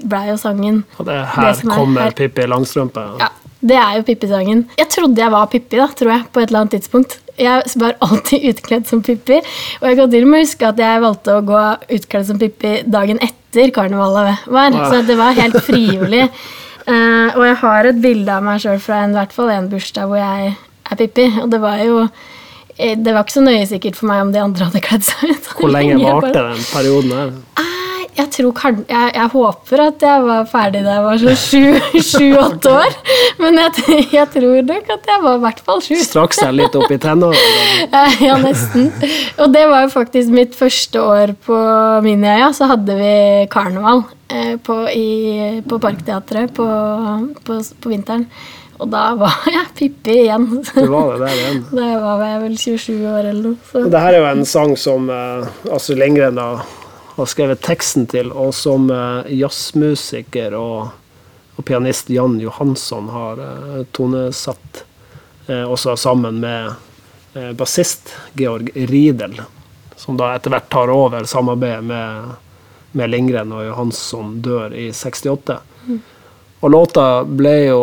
ble 0.05 0.21
jo 0.29 0.38
sangen 0.38 0.83
Og 1.00 1.05
det 1.07 1.17
her 1.35 1.51
Det 1.53 1.65
er 1.65 1.69
kommer 1.75 2.01
her- 2.09 2.12
Pippi 2.12 2.45
Langstrømpe. 2.47 3.05
ja, 3.19 3.27
det 3.65 3.77
er 3.81 3.95
jo 3.97 4.03
Pippi-sangen. 4.03 4.65
Jeg 4.77 4.89
trodde 4.89 5.17
jeg 5.17 5.31
var 5.31 5.45
Pippi, 5.47 5.77
da, 5.77 5.88
tror 5.88 6.12
jeg, 6.12 6.25
på 6.31 6.39
et 6.43 6.50
eller 6.50 6.59
annet 6.59 6.71
tidspunkt. 6.77 7.19
Jeg 7.39 7.63
var 7.81 7.95
alltid 8.01 8.45
utkledd 8.51 8.85
som 8.88 9.01
Pippi, 9.01 9.39
og 9.81 9.88
jeg 9.89 9.97
kan 9.97 10.12
til 10.12 10.24
og 10.24 10.29
med 10.29 10.45
huske 10.45 10.67
at 10.69 10.77
jeg 10.77 11.01
valgte 11.01 11.33
å 11.33 11.41
gå 11.43 11.63
utkledd 11.97 12.25
som 12.29 12.38
Pippi 12.39 12.75
dagen 12.85 13.17
etter 13.25 13.71
karnevalet 13.75 14.45
var. 14.47 14.71
Så 14.91 15.01
det 15.07 15.17
var 15.17 15.33
helt 15.33 15.57
frivillig. 15.65 16.29
Eh, 16.85 17.29
og 17.33 17.41
jeg 17.41 17.55
har 17.63 17.88
et 17.89 17.97
bilde 17.97 18.29
av 18.29 18.43
meg 18.45 18.59
sjøl 18.62 18.77
fra 18.77 19.00
en, 19.01 19.09
i 19.09 19.17
hvert 19.17 19.31
fall 19.33 19.50
en 19.50 19.69
bursdag 19.71 20.05
hvor 20.05 20.19
jeg 20.21 20.51
er 20.53 20.95
Pippi, 21.00 21.24
og 21.41 21.50
det 21.50 21.57
var 21.63 21.79
jo 21.81 21.95
eh, 22.03 22.09
det 22.77 23.13
var 23.15 23.24
ikke 23.24 23.38
så 23.38 23.46
nøye 23.46 23.67
sikkert 23.70 23.96
for 24.00 24.10
meg 24.12 24.25
om 24.25 24.34
de 24.36 24.41
andre 24.44 24.67
hadde 24.67 24.82
kledd 24.84 25.05
seg 25.08 25.29
ut. 25.32 25.51
Hvor 25.60 25.72
lenge 25.72 25.96
varte 26.03 26.34
den 26.36 26.65
perioden 26.74 27.13
her? 27.15 27.32
Eh, 27.62 27.72
jeg, 28.15 28.29
tror, 28.32 28.60
jeg, 28.88 29.12
jeg 29.15 29.29
håper 29.34 29.82
at 29.89 30.03
jeg 30.08 30.24
var 30.24 30.46
ferdig 30.48 30.82
da 30.86 30.94
jeg 30.98 31.05
var 31.05 31.22
sånn 31.24 31.39
sju- 31.39 32.01
sju-åtte 32.12 32.72
år. 32.72 32.98
Men 33.44 33.60
jeg, 33.60 33.98
jeg 34.15 34.27
tror 34.36 34.60
nok 34.70 34.91
at 34.96 35.10
jeg 35.12 35.24
var 35.25 35.38
i 35.39 35.44
hvert 35.46 35.63
fall 35.67 35.82
sju. 35.84 35.96
Straks 36.03 36.39
deg 36.44 36.53
litt 36.62 36.75
opp 36.79 36.91
i 36.96 37.00
tenårene. 37.03 37.96
Ja, 38.24 38.36
nesten. 38.44 38.88
Og 39.44 39.51
det 39.55 39.65
var 39.72 39.84
jo 39.88 39.91
faktisk 39.96 40.32
mitt 40.36 40.55
første 40.55 41.03
år 41.03 41.36
på 41.48 41.58
Miniøya. 42.08 42.51
Så 42.55 42.67
hadde 42.72 42.96
vi 43.00 43.13
karneval 43.51 44.05
eh, 44.32 44.55
på, 44.63 44.79
i, 44.96 45.08
på 45.67 45.79
Parkteatret 45.84 46.55
på, 46.55 46.70
på, 47.48 47.60
på 47.84 47.91
vinteren. 47.96 48.27
Og 48.77 48.89
da 48.91 49.03
var 49.20 49.46
jeg 49.55 49.67
Pippi 49.77 50.17
igjen. 50.25 50.48
Du 50.75 50.88
var 50.91 51.13
det 51.13 51.20
der 51.25 51.38
igjen. 51.39 51.62
Da 51.79 51.91
var 52.01 52.25
jeg 52.27 52.41
vel 52.44 52.58
27 52.58 53.05
år 53.12 53.22
eller 53.22 53.44
noe. 53.51 53.60
Så. 53.70 53.86
Og 53.86 54.00
er 54.01 54.17
jo 54.17 54.25
en 54.32 54.46
sang 54.50 54.75
som 54.79 55.10
eh, 55.12 55.48
Astrid 55.75 56.01
Lindgren 56.01 56.39
da 56.39 56.50
har 57.15 57.29
skrevet 57.32 57.63
teksten 57.63 58.08
til, 58.12 58.32
og 58.36 58.51
som 58.55 58.89
eh, 58.91 59.32
jazzmusiker 59.39 60.58
og, 60.60 60.89
og 61.55 61.67
pianist 61.67 62.12
Jan 62.12 62.39
Johansson 62.44 63.08
har 63.13 63.39
eh, 63.44 63.84
tonesatt. 63.96 64.84
Eh, 65.48 65.63
også 65.63 65.96
sammen 65.96 66.41
med 66.44 66.74
eh, 67.38 67.51
bassist 67.55 68.12
Georg 68.34 68.72
Riedel, 68.75 69.38
som 69.96 70.17
da 70.20 70.34
etter 70.36 70.51
hvert 70.51 70.67
tar 70.74 70.91
over 70.91 71.24
samarbeidet 71.29 71.86
med, 71.88 72.34
med 72.98 73.13
Lindgren 73.13 73.53
og 73.55 73.63
Johansson 73.70 74.39
dør 74.44 74.75
i 74.75 74.89
68. 74.91 75.62
Og 76.65 76.72
låta 76.74 77.05
ble 77.29 77.55
jo 77.70 77.82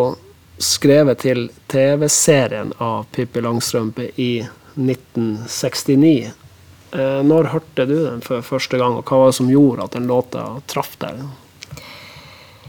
skrevet 0.63 1.23
til 1.25 1.49
TV-serien 1.73 2.73
av 2.79 3.05
Pippi 3.15 3.43
Langstrømpe 3.43 4.11
i 4.17 4.33
1969. 4.79 6.33
Eh, 6.93 7.21
når 7.27 7.51
hørte 7.53 7.87
du 7.89 7.97
den 8.05 8.23
for 8.25 8.45
første 8.47 8.79
gang, 8.81 8.99
og 8.99 9.07
hva 9.09 9.23
var 9.23 9.33
det 9.33 9.39
som 9.41 9.51
gjorde 9.51 9.87
at 9.87 9.97
den 9.97 10.11
låta 10.11 10.47
traff 10.71 10.95
deg? 11.03 11.23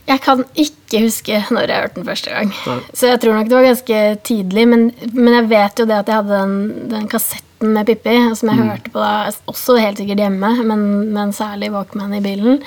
Jeg 0.04 0.20
kan 0.20 0.42
ikke 0.60 1.06
huske 1.06 1.38
når 1.54 1.70
jeg 1.70 1.84
hørte 1.86 2.00
den 2.02 2.08
første 2.10 2.34
gang. 2.34 2.52
Nei. 2.68 2.80
Så 2.92 3.12
jeg 3.12 3.22
tror 3.24 3.38
nok 3.38 3.52
det 3.52 3.56
var 3.56 3.70
ganske 3.70 4.02
tidlig. 4.28 4.66
Men, 4.68 4.90
men 5.14 5.38
jeg 5.38 5.50
vet 5.54 5.80
jo 5.80 5.88
det 5.88 6.00
at 6.02 6.12
jeg 6.12 6.20
hadde 6.20 6.42
den, 6.42 6.90
den 6.92 7.06
kassetten 7.12 7.72
med 7.78 7.88
Pippi, 7.88 8.18
som 8.36 8.52
jeg 8.52 8.60
hørte 8.60 8.92
på 8.92 9.00
da, 9.00 9.32
også 9.48 9.78
helt 9.80 10.02
sikkert 10.02 10.26
hjemme, 10.26 10.50
men, 10.68 10.84
men 11.16 11.32
særlig 11.36 11.72
Walkman 11.72 12.18
i 12.18 12.24
bilen. 12.24 12.60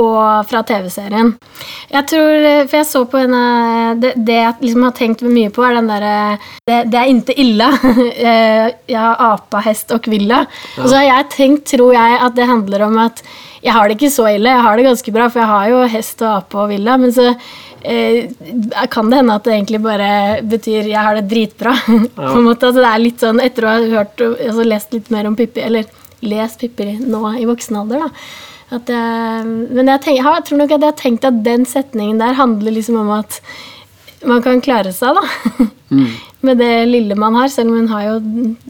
Og 0.00 0.46
fra 0.48 0.62
TV-serien. 0.64 1.34
Jeg 1.92 2.06
tror, 2.08 2.46
For 2.70 2.76
jeg 2.78 2.88
så 2.88 3.02
på 3.04 3.20
henne 3.20 3.42
Det, 4.00 4.14
det 4.16 4.38
jeg 4.38 4.54
liksom 4.62 4.86
har 4.86 4.94
tenkt 4.96 5.24
mye 5.26 5.50
på, 5.52 5.64
er 5.66 5.76
den 5.76 5.90
derre 5.90 6.14
det, 6.68 6.78
det 6.92 6.98
er 6.98 7.10
inte 7.12 7.36
ille. 7.38 7.68
Eh, 8.22 8.68
jeg 8.88 8.98
har 8.98 9.18
apa, 9.24 9.60
hest 9.64 9.90
og 9.94 10.02
kvilla. 10.04 10.42
Og 10.78 10.86
så 10.86 10.94
har 10.96 11.04
jeg 11.04 11.30
tenkt, 11.34 11.64
tror 11.72 11.92
jeg, 11.94 12.18
at 12.22 12.36
det 12.36 12.46
handler 12.48 12.84
om 12.86 12.98
at 13.02 13.22
jeg 13.62 13.74
har 13.74 13.88
det 13.88 13.96
ikke 13.96 14.12
så 14.12 14.26
ille. 14.30 14.50
Jeg 14.50 14.64
har 14.66 14.78
det 14.78 14.86
ganske 14.86 15.14
bra, 15.14 15.28
for 15.30 15.42
jeg 15.42 15.50
har 15.50 15.68
jo 15.70 15.82
hest 15.92 16.22
og 16.24 16.30
ape 16.32 16.58
og 16.58 16.70
villa. 16.72 16.96
Men 16.98 17.14
så 17.14 17.28
eh, 17.30 18.30
kan 18.90 19.10
det 19.10 19.20
hende 19.20 19.36
at 19.38 19.46
det 19.46 19.54
egentlig 19.56 19.82
bare 19.84 20.12
betyr 20.50 20.90
jeg 20.90 21.06
har 21.08 21.18
det 21.18 21.28
dritbra. 21.30 21.74
på 22.16 22.30
en 22.30 22.46
måte, 22.46 22.70
altså 22.70 22.80
det 22.80 22.88
er 22.92 23.04
litt 23.04 23.26
sånn, 23.26 23.42
Etter 23.42 23.66
å 23.66 23.74
ha 23.74 23.90
hørt, 23.98 24.22
altså 24.22 24.66
lest 24.66 24.96
litt 24.96 25.12
mer 25.14 25.30
om 25.30 25.38
Pippi, 25.38 25.62
eller 25.66 25.86
lest 26.26 26.62
Pippi 26.62 26.96
nå 27.00 27.36
i 27.38 27.46
voksen 27.48 27.82
alder, 27.82 28.06
da. 28.06 28.26
Jeg, 28.72 29.44
men 29.44 29.90
jeg, 29.90 30.00
tenk, 30.04 30.18
jeg, 30.18 30.44
tror 30.48 30.60
nok 30.62 30.70
at 30.72 30.80
jeg 30.80 30.88
har 30.88 31.00
tenkt 31.00 31.28
at 31.28 31.40
den 31.44 31.66
setningen 31.68 32.20
der 32.22 32.38
handler 32.38 32.72
liksom 32.72 32.96
om 33.02 33.10
at 33.18 33.40
man 34.24 34.42
kan 34.44 34.62
klare 34.64 34.92
seg, 34.94 35.18
da. 35.18 35.66
med 36.46 36.62
det 36.62 36.70
lille 36.88 37.16
man 37.18 37.36
har, 37.36 37.50
selv 37.52 37.72
om 37.72 37.82
hun 37.82 37.90
har 37.90 38.06
jo 38.06 38.14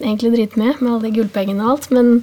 egentlig 0.01 0.33
dritmye 0.35 0.75
med 0.81 0.91
alle 0.91 1.05
de 1.07 1.15
gullpengene 1.21 1.63
og 1.63 1.77
alt. 1.77 1.93
Men, 1.95 2.17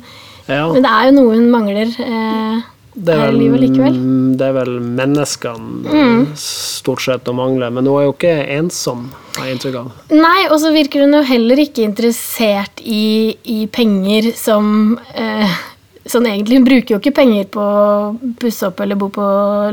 Ja, 0.50 0.66
men 0.74 0.84
det 0.84 0.92
er 0.92 1.08
jo 1.08 1.16
noe 1.20 1.38
hun 1.38 1.50
mangler 1.54 1.92
eh, 2.02 2.68
det 3.00 3.14
er 3.14 3.20
her 3.22 3.30
i 3.30 3.32
vel, 3.32 3.40
livet 3.44 3.62
likevel. 3.64 3.98
Mm. 4.02 4.30
det 4.40 4.48
er 4.48 4.56
vel 4.58 4.72
menneskene 4.82 6.36
stort 6.40 7.04
sett 7.06 7.30
å 7.30 7.36
mangle, 7.38 7.70
men 7.72 7.88
hun 7.88 8.00
er 8.00 8.08
jo 8.08 8.16
ikke 8.16 8.36
ensom, 8.58 9.08
har 9.38 9.48
jeg 9.48 9.58
inntrykk 9.58 9.80
av. 9.84 9.92
Nei, 10.12 10.48
og 10.50 10.58
så 10.64 10.74
virker 10.76 11.06
hun 11.06 11.16
jo 11.20 11.24
heller 11.30 11.64
ikke 11.64 11.86
interessert 11.86 12.82
i, 12.84 13.38
i 13.46 13.60
penger 13.72 14.32
som 14.38 14.98
eh, 15.14 15.60
Sånn 16.10 16.26
egentlig, 16.26 16.58
Hun 16.58 16.66
bruker 16.66 16.96
jo 16.96 17.00
ikke 17.00 17.14
penger 17.20 17.50
på 17.54 17.62
å 17.62 18.14
pusse 18.42 18.66
opp 18.70 18.80
eller 18.82 18.98
bo 18.98 19.12
på 19.14 19.26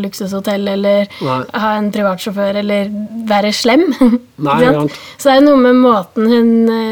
luksushotell 0.02 0.68
eller 0.74 1.06
Nei. 1.24 1.38
ha 1.62 1.70
en 1.78 1.88
privatsjåfør 1.94 2.58
eller 2.60 2.90
være 3.28 3.52
slem. 3.56 3.86
Nei. 4.48 4.58
Så 5.16 5.30
det 5.30 5.36
er 5.38 5.46
noe 5.46 5.60
med 5.62 5.80
måten 5.80 6.28
hun, 6.28 6.50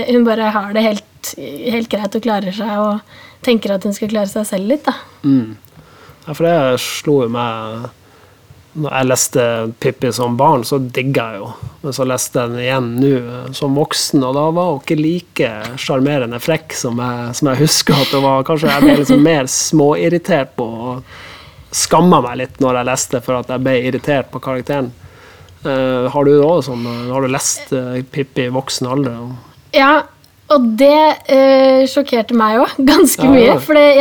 hun 0.08 0.24
bare 0.24 0.48
har 0.54 0.72
det 0.76 0.86
helt, 0.86 1.34
helt 1.36 1.92
greit 1.92 2.16
og 2.16 2.24
klarer 2.24 2.56
seg 2.56 2.72
og 2.80 3.20
tenker 3.44 3.74
at 3.76 3.84
hun 3.84 3.92
skal 3.96 4.08
klare 4.12 4.32
seg 4.32 4.48
selv 4.48 4.72
litt. 4.72 4.88
da. 4.88 4.96
Ja, 6.24 6.32
for 6.32 6.48
det 6.48 6.80
slo 6.80 7.20
jo 7.26 7.32
meg 7.34 7.90
Når 8.74 8.90
jeg 8.90 9.06
leste 9.06 9.42
Pippi 9.78 10.10
som 10.12 10.34
barn, 10.38 10.64
så 10.66 10.80
digga 10.82 11.28
jeg 11.30 11.42
jo. 11.44 11.50
Men 11.84 11.94
så 11.94 12.06
leste 12.08 12.40
jeg 12.40 12.50
den 12.50 12.62
igjen 12.64 12.88
nå 12.98 13.12
eh, 13.20 13.52
som 13.54 13.76
voksen, 13.78 14.24
og 14.26 14.34
da 14.34 14.48
var 14.56 14.72
hun 14.72 14.80
ikke 14.82 14.96
like 14.98 15.52
sjarmerende 15.78 16.40
frekk 16.42 16.74
som 16.74 16.98
jeg, 16.98 17.36
som 17.38 17.52
jeg 17.52 17.62
husker 17.62 18.00
at 18.00 18.16
hun 18.16 18.24
var. 18.26 18.42
Kanskje 18.48 18.72
jeg 18.72 18.86
ble 18.86 18.96
liksom 19.02 19.22
mer 19.22 19.50
småirritert 19.50 20.56
på 20.58 20.66
og 20.88 21.14
skamma 21.74 22.20
meg 22.24 22.38
litt 22.42 22.60
når 22.62 22.80
jeg 22.80 22.90
leste, 22.90 23.20
for 23.24 23.40
at 23.40 23.50
jeg 23.54 23.62
ble 23.66 23.76
irritert 23.88 24.30
på 24.32 24.42
karakteren. 24.42 24.90
Uh, 25.64 26.10
har 26.12 26.26
du 26.26 26.34
òg 26.44 26.58
sånn, 26.66 26.82
eh, 26.84 27.06
har 27.08 27.24
du 27.24 27.30
lest 27.32 27.70
uh, 27.72 27.94
Pippi 28.12 28.50
i 28.50 28.52
voksen 28.52 28.90
alder? 28.90 29.30
Ja, 29.72 30.02
og 30.52 30.66
det 30.76 30.98
uh, 31.24 31.86
sjokkerte 31.88 32.36
meg 32.36 32.58
òg 32.60 32.74
ganske 32.90 33.24
Ja, 33.24 33.30
mye. 33.32 33.46
ja. 33.46 33.54
For 33.64 33.80
jeg, 33.80 33.94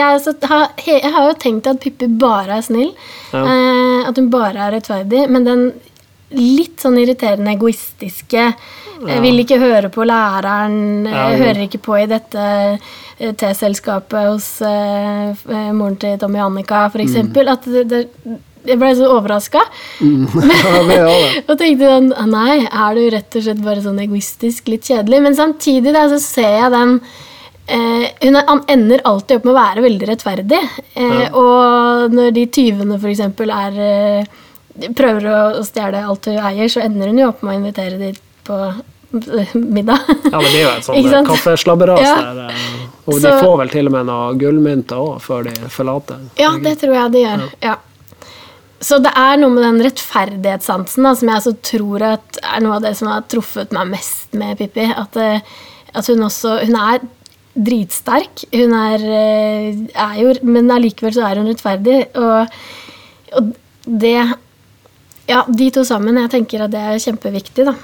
jeg 0.89 1.13
har 1.15 1.30
jo 1.30 1.38
tenkt 1.39 1.70
at 1.72 1.80
Pippi 1.84 2.10
bare 2.20 2.60
er 2.60 2.65
snill. 2.65 2.92
Ja. 3.32 3.46
Eh, 4.03 4.10
at 4.10 4.19
hun 4.19 4.29
bare 4.33 4.67
er 4.67 4.77
rettferdig. 4.77 5.25
Men 5.31 5.48
den 5.48 5.65
litt 6.33 6.81
sånn 6.81 6.98
irriterende 7.01 7.53
egoistiske 7.53 8.53
ja. 9.03 9.19
Vil 9.24 9.41
ikke 9.41 9.57
høre 9.60 9.89
på 9.91 10.05
læreren, 10.07 11.05
eh, 11.07 11.12
Ja, 11.12 11.29
ja. 11.31 11.38
hører 11.38 11.65
ikke 11.65 11.81
på 11.83 11.98
i 12.00 12.05
dette 12.07 12.45
eh, 13.19 13.33
teselskapet 13.33 14.29
hos 14.29 14.62
uh, 14.62 15.33
eh, 15.33 15.72
moren 15.75 15.98
til 16.00 16.17
Tommy 16.19 16.39
Annika, 16.39 16.86
Mm. 16.88 16.93
f.eks. 16.93 17.48
At 17.48 17.65
det, 17.65 17.83
det, 17.89 18.07
jeg 18.63 18.79
ble 18.79 18.93
så 18.95 19.10
overraska. 19.12 19.60
Er 20.00 20.88
det. 20.88 21.43
Og 21.50 21.57
tenkte 21.60 21.89
sånn 21.89 22.13
«Ah, 22.15 22.25
Nei, 22.25 22.63
er 22.63 22.95
du 22.95 23.03
rett 23.12 23.36
og 23.36 23.43
slett 23.43 23.63
bare 23.63 23.83
sånn 23.83 24.00
egoistisk, 24.00 24.67
litt 24.72 24.88
kjedelig? 24.88 25.22
Men 25.22 25.36
samtidig 25.36 25.93
da, 25.93 26.07
så 26.07 26.22
ser 26.24 26.60
jeg 26.62 26.72
den 26.72 27.00
eh, 27.67 28.05
Hun 28.22 28.36
er, 28.36 28.46
han 28.48 28.63
ender 28.67 29.01
alltid 29.05 29.38
opp 29.38 29.46
med 29.48 29.53
å 29.53 29.60
være 29.60 29.84
veldig 29.86 30.08
rettferdig. 30.10 30.62
Eh, 30.96 31.27
Og 31.34 32.12
når 32.13 32.32
de 32.36 32.46
tyvene 32.48 32.98
f.eks. 33.00 33.20
er 33.43 33.77
eh, 33.89 34.39
Prøver 34.98 35.27
å, 35.29 35.41
å 35.60 35.63
stjele 35.67 36.01
alt 36.01 36.25
hun 36.25 36.39
eier, 36.50 36.67
så 36.74 36.82
ender 36.82 37.12
hun 37.12 37.20
jo 37.22 37.27
opp 37.29 37.43
med 37.46 37.53
å 37.53 37.60
invitere 37.60 38.00
dem 38.00 38.15
på 38.43 38.58
eh, 38.74 39.51
middag. 39.53 40.00
Ja, 40.32 40.39
det 40.41 40.50
er 40.50 40.63
jo 40.63 40.72
et 40.74 40.88
sånt 40.88 41.27
kaffeslabberas 41.32 42.01
Ja. 42.01 42.15
der. 42.34 42.48
eh, 42.50 42.79
Og 43.05 43.20
de 43.22 43.34
får 43.38 43.58
vel 43.60 43.70
til 43.70 43.86
og 43.89 43.93
med 43.93 44.08
noen 44.10 44.39
gullmynter 44.41 44.98
òg 44.98 45.17
før 45.22 45.46
de 45.46 45.53
forlater. 45.70 46.24
Ja, 46.41 46.53
det 46.63 46.77
tror 46.82 46.96
jeg 46.98 47.12
de 47.13 47.22
gjør. 47.25 47.43
Ja. 47.62 47.75
Så 48.84 48.98
det 49.00 49.12
er 49.15 49.38
noe 49.39 49.53
med 49.53 49.63
den 49.63 49.77
rettferdighetssansen 49.86 51.05
da, 51.05 51.13
som 51.15 51.29
jeg 51.32 51.43
så 51.46 51.53
tror 51.70 52.03
at 52.17 52.39
er 52.43 52.63
noe 52.65 52.79
av 52.79 52.84
det 52.84 52.96
som 53.00 53.08
har 53.13 53.22
truffet 53.32 53.72
meg 53.75 53.93
mest 53.93 54.34
med 54.36 54.58
Pippi. 54.60 54.89
At, 54.91 55.15
eh, 55.22 55.39
at 55.93 56.10
hun 56.12 56.25
også 56.25 56.58
Hun 56.65 56.75
er 56.82 57.05
dritsterk. 57.53 58.45
Hun 58.53 58.74
er, 58.74 59.03
eh, 59.03 59.75
er 59.93 60.15
jo 60.22 60.33
Men 60.43 60.72
allikevel 60.72 61.13
så 61.13 61.27
er 61.29 61.41
hun 61.41 61.48
rettferdig. 61.51 62.07
Og, 62.15 62.48
og 63.38 63.53
det 63.86 64.17
Ja, 65.27 65.45
de 65.48 65.69
to 65.72 65.86
sammen. 65.88 66.17
Jeg 66.19 66.31
tenker 66.33 66.65
at 66.65 66.72
det 66.72 66.81
er 66.81 67.00
kjempeviktig, 67.00 67.63
da. 67.63 67.77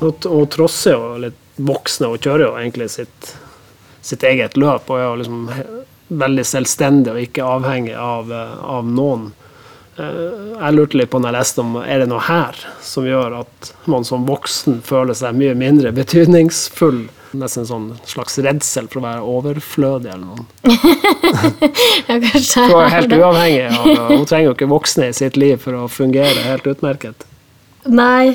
Hun, 0.00 0.14
hun 0.24 0.48
trosser 0.50 0.96
jo 0.96 1.12
litt 1.20 1.38
voksne, 1.60 2.08
og 2.08 2.24
kjører 2.24 2.46
jo 2.46 2.56
egentlig 2.56 2.88
sitt, 2.90 3.34
sitt 4.02 4.24
eget 4.26 4.56
løp. 4.58 4.90
Og 4.90 4.98
er 4.98 5.06
jo 5.06 5.18
liksom 5.20 5.44
veldig 6.10 6.46
selvstendig 6.48 7.12
og 7.12 7.22
ikke 7.22 7.46
avhengig 7.46 7.94
av, 7.94 8.32
eh, 8.32 8.56
av 8.64 8.88
noen. 8.88 9.30
Eh, 9.98 10.58
Jeg 10.60 10.74
lurte 10.76 10.98
litt 11.00 11.10
på 11.12 11.18
når 11.20 11.32
jeg 11.32 11.38
leste 11.40 11.62
om 11.64 11.78
er 11.82 12.02
det 12.02 12.08
noe 12.10 12.22
her 12.26 12.58
som 12.84 13.06
gjør 13.08 13.40
at 13.40 13.70
man 13.90 14.04
som 14.06 14.26
voksen 14.28 14.80
føler 14.86 15.16
seg 15.18 15.34
mye 15.38 15.56
mindre 15.58 15.92
betydningsfull. 15.96 17.08
Nesten 17.30 17.62
en 17.62 17.68
sånn 17.68 17.88
slags 18.10 18.38
redsel 18.42 18.88
for 18.90 18.98
å 18.98 19.04
være 19.04 19.26
overflødig 19.34 20.10
eller 20.10 20.26
noe. 20.26 20.46
Ja, 22.10 22.16
kanskje 22.18 22.64
Hun 22.66 22.80
er 22.80 22.88
helt 22.90 23.12
uavhengig 23.14 23.66
Og 23.70 24.08
Hun 24.10 24.24
trenger 24.26 24.48
jo 24.48 24.54
ikke 24.56 24.66
voksne 24.72 25.10
i 25.12 25.14
sitt 25.14 25.36
liv 25.38 25.60
for 25.62 25.76
å 25.78 25.84
fungere 25.90 26.42
helt 26.42 26.66
utmerket. 26.66 27.22
Nei, 27.86 28.32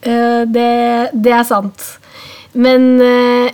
eh, 0.00 0.42
det, 0.48 0.70
det 1.12 1.34
er 1.36 1.44
sant. 1.46 1.84
Men 2.56 2.86
eh, 3.04 3.50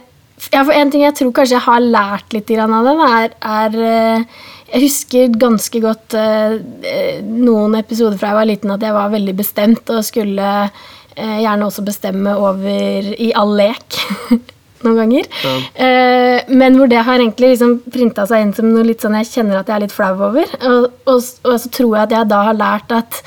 ja, 0.53 0.62
for 0.62 0.73
en 0.76 0.93
ting 0.95 1.03
jeg 1.03 1.17
tror 1.19 1.35
kanskje 1.35 1.57
jeg 1.59 1.67
har 1.67 1.83
lært 1.83 2.37
litt 2.37 2.53
av 2.55 2.87
den, 2.87 3.03
er, 3.09 3.35
er 3.43 4.25
Jeg 4.73 4.83
husker 4.83 5.39
ganske 5.39 5.81
godt 5.83 6.17
eh, 6.19 6.59
eh, 6.91 7.23
noen 7.23 7.79
episoder 7.79 8.19
fra 8.19 8.33
jeg 8.33 8.41
var 8.41 8.51
liten 8.51 8.75
at 8.75 8.83
jeg 8.83 8.97
var 8.97 9.13
veldig 9.15 9.37
bestemt 9.39 9.93
og 9.95 10.05
skulle 10.07 10.51
eh, 10.67 11.39
gjerne 11.45 11.69
også 11.69 11.87
bestemme 11.87 12.35
over 12.35 13.15
i 13.15 13.31
all 13.39 13.55
lek. 13.59 14.01
noen 14.85 14.99
ganger. 15.01 15.29
Eh, 15.75 16.49
men 16.53 16.77
hvor 16.79 16.91
det 16.91 17.05
har 17.07 17.19
egentlig 17.21 17.55
liksom 17.55 17.79
printa 17.93 18.27
seg 18.29 18.45
inn 18.45 18.55
som 18.57 18.69
noe 18.71 18.87
litt 18.87 19.05
sånn 19.05 19.17
jeg 19.21 19.31
kjenner 19.33 19.61
at 19.61 19.71
jeg 19.71 19.79
er 19.79 19.87
litt 19.87 19.95
flau 19.95 20.13
over. 20.15 20.51
Og, 20.61 20.91
og, 21.09 21.31
og 21.47 21.57
så 21.63 21.73
tror 21.73 21.95
jeg 21.95 22.03
at 22.09 22.17
jeg 22.19 22.33
da 22.33 22.43
har 22.51 22.59
lært 22.59 22.95
at 22.95 23.23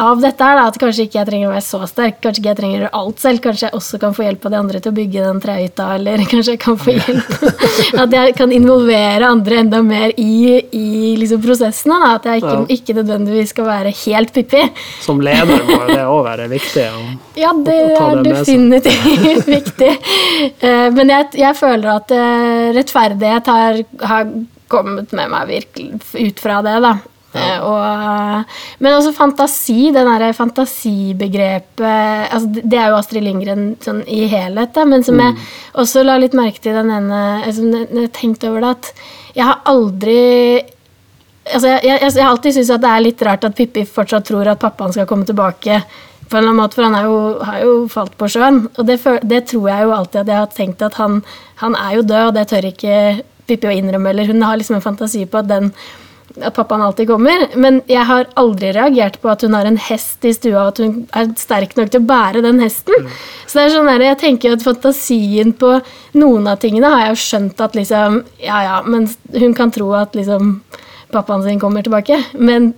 av 0.00 0.20
dette 0.22 0.44
her, 0.44 0.56
da, 0.56 0.66
at 0.70 0.78
kanskje 0.80 1.04
ikke 1.04 1.18
jeg 1.18 1.28
trenger 1.28 1.50
å 1.50 1.52
være 1.52 1.64
så 1.66 1.80
sterk, 1.90 2.20
kanskje 2.24 2.40
ikke 2.40 2.48
jeg 2.54 2.58
trenger 2.60 2.76
å 2.78 2.80
gjøre 2.80 2.90
alt 3.02 3.18
selv, 3.20 3.40
kanskje 3.44 3.66
jeg 3.66 3.76
også 3.76 3.98
kan 4.00 4.14
få 4.16 4.24
hjelp 4.24 4.46
av 4.48 4.54
de 4.54 4.58
andre 4.62 4.80
til 4.80 4.92
å 4.92 4.96
bygge 4.96 5.24
den 5.26 5.42
trehytta, 5.44 5.88
eller 5.98 6.22
kanskje 6.32 6.54
jeg 6.54 6.62
kan 6.62 6.78
få 6.80 6.94
hjelp 6.96 7.34
At 8.04 8.14
jeg 8.16 8.34
kan 8.38 8.52
involvere 8.54 9.28
andre 9.28 9.58
enda 9.62 9.82
mer 9.84 10.14
i, 10.16 10.56
i 10.72 11.12
liksom 11.20 11.42
prosessene. 11.44 11.98
Da, 12.04 12.14
at 12.18 12.28
jeg 12.30 12.42
ikke, 12.42 12.54
Ja. 12.58 12.64
ikke 12.78 12.94
nødvendigvis 12.96 13.52
skal 13.52 13.68
være 13.68 13.92
helt 14.04 14.32
Pippi. 14.34 14.62
Som 15.04 15.20
leder 15.24 15.64
må 15.68 15.78
det 15.90 16.00
òg 16.04 16.22
være 16.26 16.48
viktig. 16.52 16.86
Å, 16.88 17.02
Ja, 17.42 17.52
det 17.52 17.76
å 17.84 17.90
ta 17.98 18.06
er 18.12 18.22
det 18.24 18.32
definitivt 18.38 19.48
viktig. 19.52 19.92
Eh, 20.64 20.88
Men 20.96 21.12
jeg, 21.12 21.28
jeg 21.44 21.58
føler 21.58 21.92
at 21.98 22.14
eh, 22.16 22.72
rettferdighet 22.76 23.52
har, 23.52 23.82
har 24.10 24.32
kommet 24.72 25.12
med 25.16 25.30
meg 25.32 25.48
virkelig 25.48 26.00
ut 26.28 26.42
fra 26.42 26.60
det, 26.64 26.76
da. 26.84 26.96
Eh, 27.38 27.60
Og, 27.68 28.44
men 28.80 28.92
også 28.96 29.12
fantasi, 29.16 29.90
det 29.94 30.04
der 30.06 30.32
fantasibegrepet 30.32 32.32
altså 32.32 32.48
det- 32.52 32.78
er 32.78 32.88
jo 32.90 32.96
Astrid 32.98 33.22
Lindgren 33.24 33.76
sånn 33.80 34.02
i 34.06 34.26
helhet, 34.28 34.72
da, 34.74 34.84
men 34.84 35.02
som 35.04 35.18
jeg 35.18 35.34
også 35.74 36.04
la 36.04 36.16
litt 36.18 36.32
merke 36.34 36.60
til 36.60 36.72
den 36.74 36.90
ene 36.90 37.42
altså, 37.46 37.62
jeg 38.02 38.12
tenkte 38.12 38.48
over 38.50 38.60
det, 38.60 38.70
at 38.76 38.92
jeg 39.34 39.44
har 39.44 39.60
aldri 39.66 40.62
altså 41.48 41.66
jeg, 41.68 41.80
jeg, 41.84 42.00
jeg 42.14 42.24
har 42.24 42.30
alltid 42.34 42.52
syntes 42.54 42.70
at 42.74 42.80
det 42.84 42.90
er 42.92 43.00
litt 43.06 43.22
rart 43.22 43.44
at 43.44 43.54
Pippi 43.56 43.84
fortsatt 43.88 44.24
tror 44.28 44.48
at 44.48 44.58
pappaen 44.60 44.92
skal 44.92 45.06
komme 45.06 45.24
tilbake. 45.24 45.82
på 46.28 46.36
en 46.36 46.42
eller 46.42 46.50
annen 46.50 46.60
måte, 46.60 46.74
For 46.74 46.82
han 46.84 47.04
jo, 47.04 47.38
har 47.42 47.60
jo 47.62 47.88
falt 47.88 48.12
på 48.18 48.28
sjøen. 48.28 48.68
Og 48.76 48.84
det, 48.86 48.98
det 49.24 49.46
tror 49.48 49.68
jeg 49.70 49.82
jo 49.86 49.94
alltid 49.96 50.20
at 50.20 50.26
jeg 50.28 50.36
har 50.36 50.46
tenkt 50.52 50.82
at 50.84 50.94
han, 51.00 51.22
han 51.56 51.74
er 51.74 51.94
jo 51.96 52.02
død, 52.02 52.26
og 52.26 52.34
det 52.34 52.48
tør 52.50 52.64
ikke 52.68 53.22
Pippi 53.48 53.66
å 53.70 53.72
innrømme. 53.72 54.10
Eller 54.10 54.26
hun 54.28 54.42
har 54.44 54.56
liksom 54.60 54.76
en 54.76 54.84
fantasi 54.84 55.24
på 55.24 55.38
at, 55.40 55.48
den, 55.48 55.70
at 56.40 56.54
pappaen 56.54 56.82
alltid 56.84 57.08
kommer. 57.10 57.46
Men 57.56 57.80
jeg 57.90 58.04
har 58.08 58.28
aldri 58.38 58.72
reagert 58.76 59.20
på 59.22 59.30
at 59.32 59.42
hun 59.46 59.54
har 59.56 59.68
en 59.68 59.78
hest 59.88 60.24
i 60.28 60.32
stua, 60.36 60.66
og 60.66 60.72
at 60.74 60.82
hun 60.82 60.96
er 61.16 61.30
sterk 61.40 61.76
nok 61.78 61.92
til 61.92 62.02
å 62.02 62.08
bære 62.08 62.42
den 62.44 62.60
hesten. 62.62 63.08
Så 63.46 63.58
det 63.58 63.64
er 63.66 63.74
sånn 63.76 63.88
der, 63.90 64.04
jeg 64.10 64.20
tenker 64.24 64.56
at 64.56 64.66
fantasien 64.66 65.54
på 65.58 65.78
noen 66.20 66.50
av 66.50 66.60
tingene 66.62 66.90
har 66.92 67.06
jeg 67.06 67.14
jo 67.16 67.22
skjønt 67.24 67.64
at 67.64 67.78
liksom 67.78 68.20
Ja, 68.42 68.58
ja, 68.66 68.76
men 68.86 69.08
hun 69.34 69.54
kan 69.56 69.72
tro 69.74 69.90
at 69.98 70.14
liksom 70.18 70.58
pappaen 71.14 71.42
sin 71.46 71.60
kommer 71.62 71.82
tilbake. 71.82 72.20
Men 72.34 72.74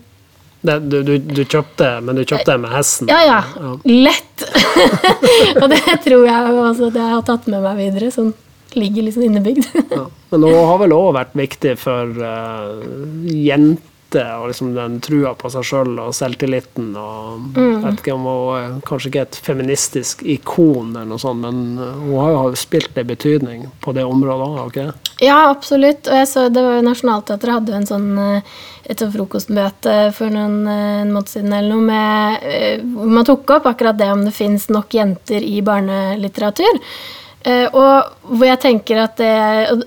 Det, 0.62 0.76
du, 0.92 0.99
du, 1.02 1.14
du 1.19 1.40
kjøpte, 1.45 1.87
men 2.04 2.19
du 2.21 2.25
kjøpte 2.25 2.59
med 2.61 2.71
hesten? 2.75 3.09
ja, 3.09 3.21
ja. 3.25 3.71
Lett! 3.88 4.45
og 5.62 5.66
det 5.73 5.80
tror 6.04 6.26
jeg 6.28 6.52
også 6.61 6.90
at 6.90 6.99
jeg 7.00 7.12
har 7.14 7.23
tatt 7.25 7.49
med 7.49 7.64
meg 7.64 7.78
videre. 7.80 8.11
Sånn 8.12 8.35
ligger 8.76 9.02
liksom 9.08 9.22
innebygd. 9.22 9.64
Ja. 9.90 10.06
Men 10.30 10.42
hun 10.46 10.54
har 10.54 10.78
vel 10.78 10.92
òg 10.94 11.14
vært 11.16 11.32
viktig 11.34 11.72
for 11.80 12.12
uh, 12.22 12.78
jenter, 13.26 13.88
og 14.38 14.48
liksom 14.50 14.72
den 14.74 15.00
trua 15.02 15.32
på 15.38 15.50
seg 15.50 15.66
sjøl 15.66 15.98
og 16.02 16.14
selvtilliten. 16.14 16.92
og 16.98 17.56
Mm. 17.56 17.82
vet 17.82 18.00
ikke 18.00 18.14
om 18.14 18.24
hun 18.26 18.80
kanskje 18.86 19.10
ikke 19.10 19.22
et 19.26 19.36
feministisk 19.42 20.22
ikon, 20.22 20.94
eller 20.94 21.10
noe 21.10 21.18
sånt, 21.22 21.42
men 21.42 21.78
uh, 21.78 21.92
hun 21.98 22.18
har 22.22 22.32
jo 22.36 22.54
spilt 22.58 22.98
en 22.98 23.06
betydning 23.10 23.66
på 23.82 23.94
det 23.96 24.04
området 24.06 24.48
òg, 24.64 24.72
det? 24.78 25.10
Ja, 25.20 25.50
absolutt. 25.50 26.06
Og 26.08 26.16
jeg 26.16 26.28
så 26.30 26.46
det 26.48 26.62
var 26.64 26.78
jo 26.78 26.86
Nationaltheatret 26.86 27.52
hadde 27.52 27.72
jo 27.74 27.78
en 27.80 27.88
sånn, 27.90 28.10
eh, 28.18 28.42
et 28.90 29.02
sånn 29.02 29.12
frokostmøte 29.12 29.96
for 30.16 30.32
noen 30.32 30.62
eh, 30.66 31.02
en 31.02 31.12
måned 31.12 31.28
siden 31.28 31.52
eller 31.52 31.74
noe 31.74 31.84
med 31.90 32.46
eh, 32.48 32.80
hvor 32.80 33.10
man 33.18 33.26
tok 33.28 33.50
opp 33.58 33.66
akkurat 33.68 33.98
det 33.98 34.08
om 34.14 34.24
det 34.24 34.32
fins 34.32 34.70
nok 34.72 34.94
jenter 34.96 35.44
i 35.44 35.60
barnelitteratur. 35.66 36.80
Eh, 37.40 37.68
og 37.72 38.35
hvor 38.37 38.44
jeg 38.44 38.61
tenker 38.61 38.98
at 39.00 39.14
det 39.16 39.29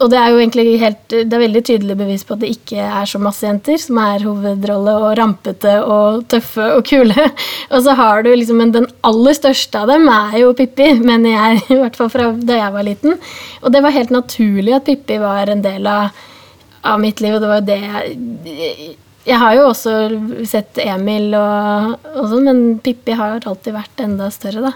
og- 0.02 0.10
det 0.10 0.18
er 0.18 0.30
jo 0.32 0.40
egentlig 0.40 0.80
helt 0.82 1.08
Det 1.10 1.34
er 1.34 1.44
veldig 1.44 1.62
tydelig 1.64 1.98
bevis 2.00 2.24
på 2.26 2.34
at 2.34 2.40
det 2.40 2.50
ikke 2.50 2.82
er 2.82 3.06
så 3.06 3.20
masse 3.22 3.46
jenter 3.46 3.78
som 3.78 4.00
er 4.02 4.26
hovedrolle 4.26 4.90
og 4.90 5.18
rampete 5.20 5.76
og 5.86 6.28
tøffe 6.28 6.66
og 6.78 6.84
kule. 6.84 7.14
Og 7.74 7.84
så 7.84 7.94
har 7.96 8.24
du 8.24 8.32
liksom 8.34 8.58
men 8.58 8.72
Den 8.72 8.88
aller 9.04 9.34
største 9.34 9.76
av 9.80 9.88
dem 9.88 10.10
er 10.10 10.40
jo 10.40 10.54
Pippi, 10.54 10.94
mener 11.00 11.30
jeg, 11.30 11.62
i 11.70 11.76
hvert 11.76 11.96
fall 11.96 12.10
fra 12.10 12.32
da 12.32 12.58
jeg 12.58 12.74
var 12.74 12.84
liten. 12.84 13.20
Og 13.62 13.72
det 13.72 13.84
var 13.84 13.92
helt 13.92 14.10
naturlig 14.10 14.74
at 14.74 14.86
Pippi 14.86 15.20
var 15.20 15.48
en 15.50 15.62
del 15.62 15.86
av, 15.86 16.10
av 16.84 17.00
mitt 17.00 17.22
liv, 17.22 17.36
og 17.36 17.42
det 17.42 17.50
var 17.50 17.62
jo 17.62 17.70
det 17.70 17.82
jeg 17.86 18.96
Jeg 19.26 19.40
har 19.40 19.54
jo 19.56 19.68
også 19.70 19.92
sett 20.50 20.78
Emil 20.84 21.30
og, 21.38 21.94
og 22.12 22.26
sånn, 22.28 22.44
men 22.44 22.58
Pippi 22.84 23.16
har 23.16 23.38
alltid 23.48 23.72
vært 23.76 24.02
enda 24.04 24.28
større, 24.36 24.66
da. 24.66 24.72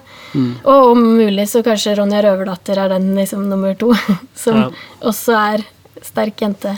Og 0.63 0.91
om 0.93 1.01
mulig 1.19 1.49
så 1.51 1.59
kanskje 1.65 1.97
Ronja 1.99 2.21
Røverdatter 2.23 2.79
er 2.79 2.93
den 2.93 3.09
liksom 3.17 3.43
nummer 3.51 3.75
to, 3.75 3.89
som 4.43 4.55
Ja. 4.61 4.69
også 5.11 5.35
er 5.35 5.65
sterk 6.05 6.39
jente 6.45 6.77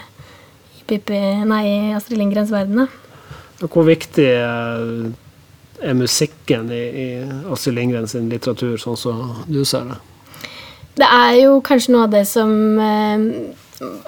i 0.79 0.83
Pippi, 0.89 1.19
nei, 1.45 1.61
i 1.67 1.93
Astrid 1.93 2.17
Lindgrens 2.17 2.49
verden. 2.55 2.87
da. 2.87 3.67
Hvor 3.67 3.85
viktig 3.85 4.25
er 4.25 5.93
musikken 5.95 6.71
i, 6.73 6.81
i 6.89 7.07
Astrid 7.53 7.77
Lindgren 7.77 8.07
sin 8.09 8.29
litteratur, 8.33 8.77
sånn 8.81 8.97
som 8.99 9.43
du 9.47 9.61
ser 9.67 9.85
det? 9.93 9.99
Det 10.99 11.07
er 11.07 11.35
jo 11.45 11.59
kanskje 11.63 11.93
noe 11.93 12.07
av 12.09 12.11
det 12.17 12.25
som 12.27 12.49
eh, 12.83 13.29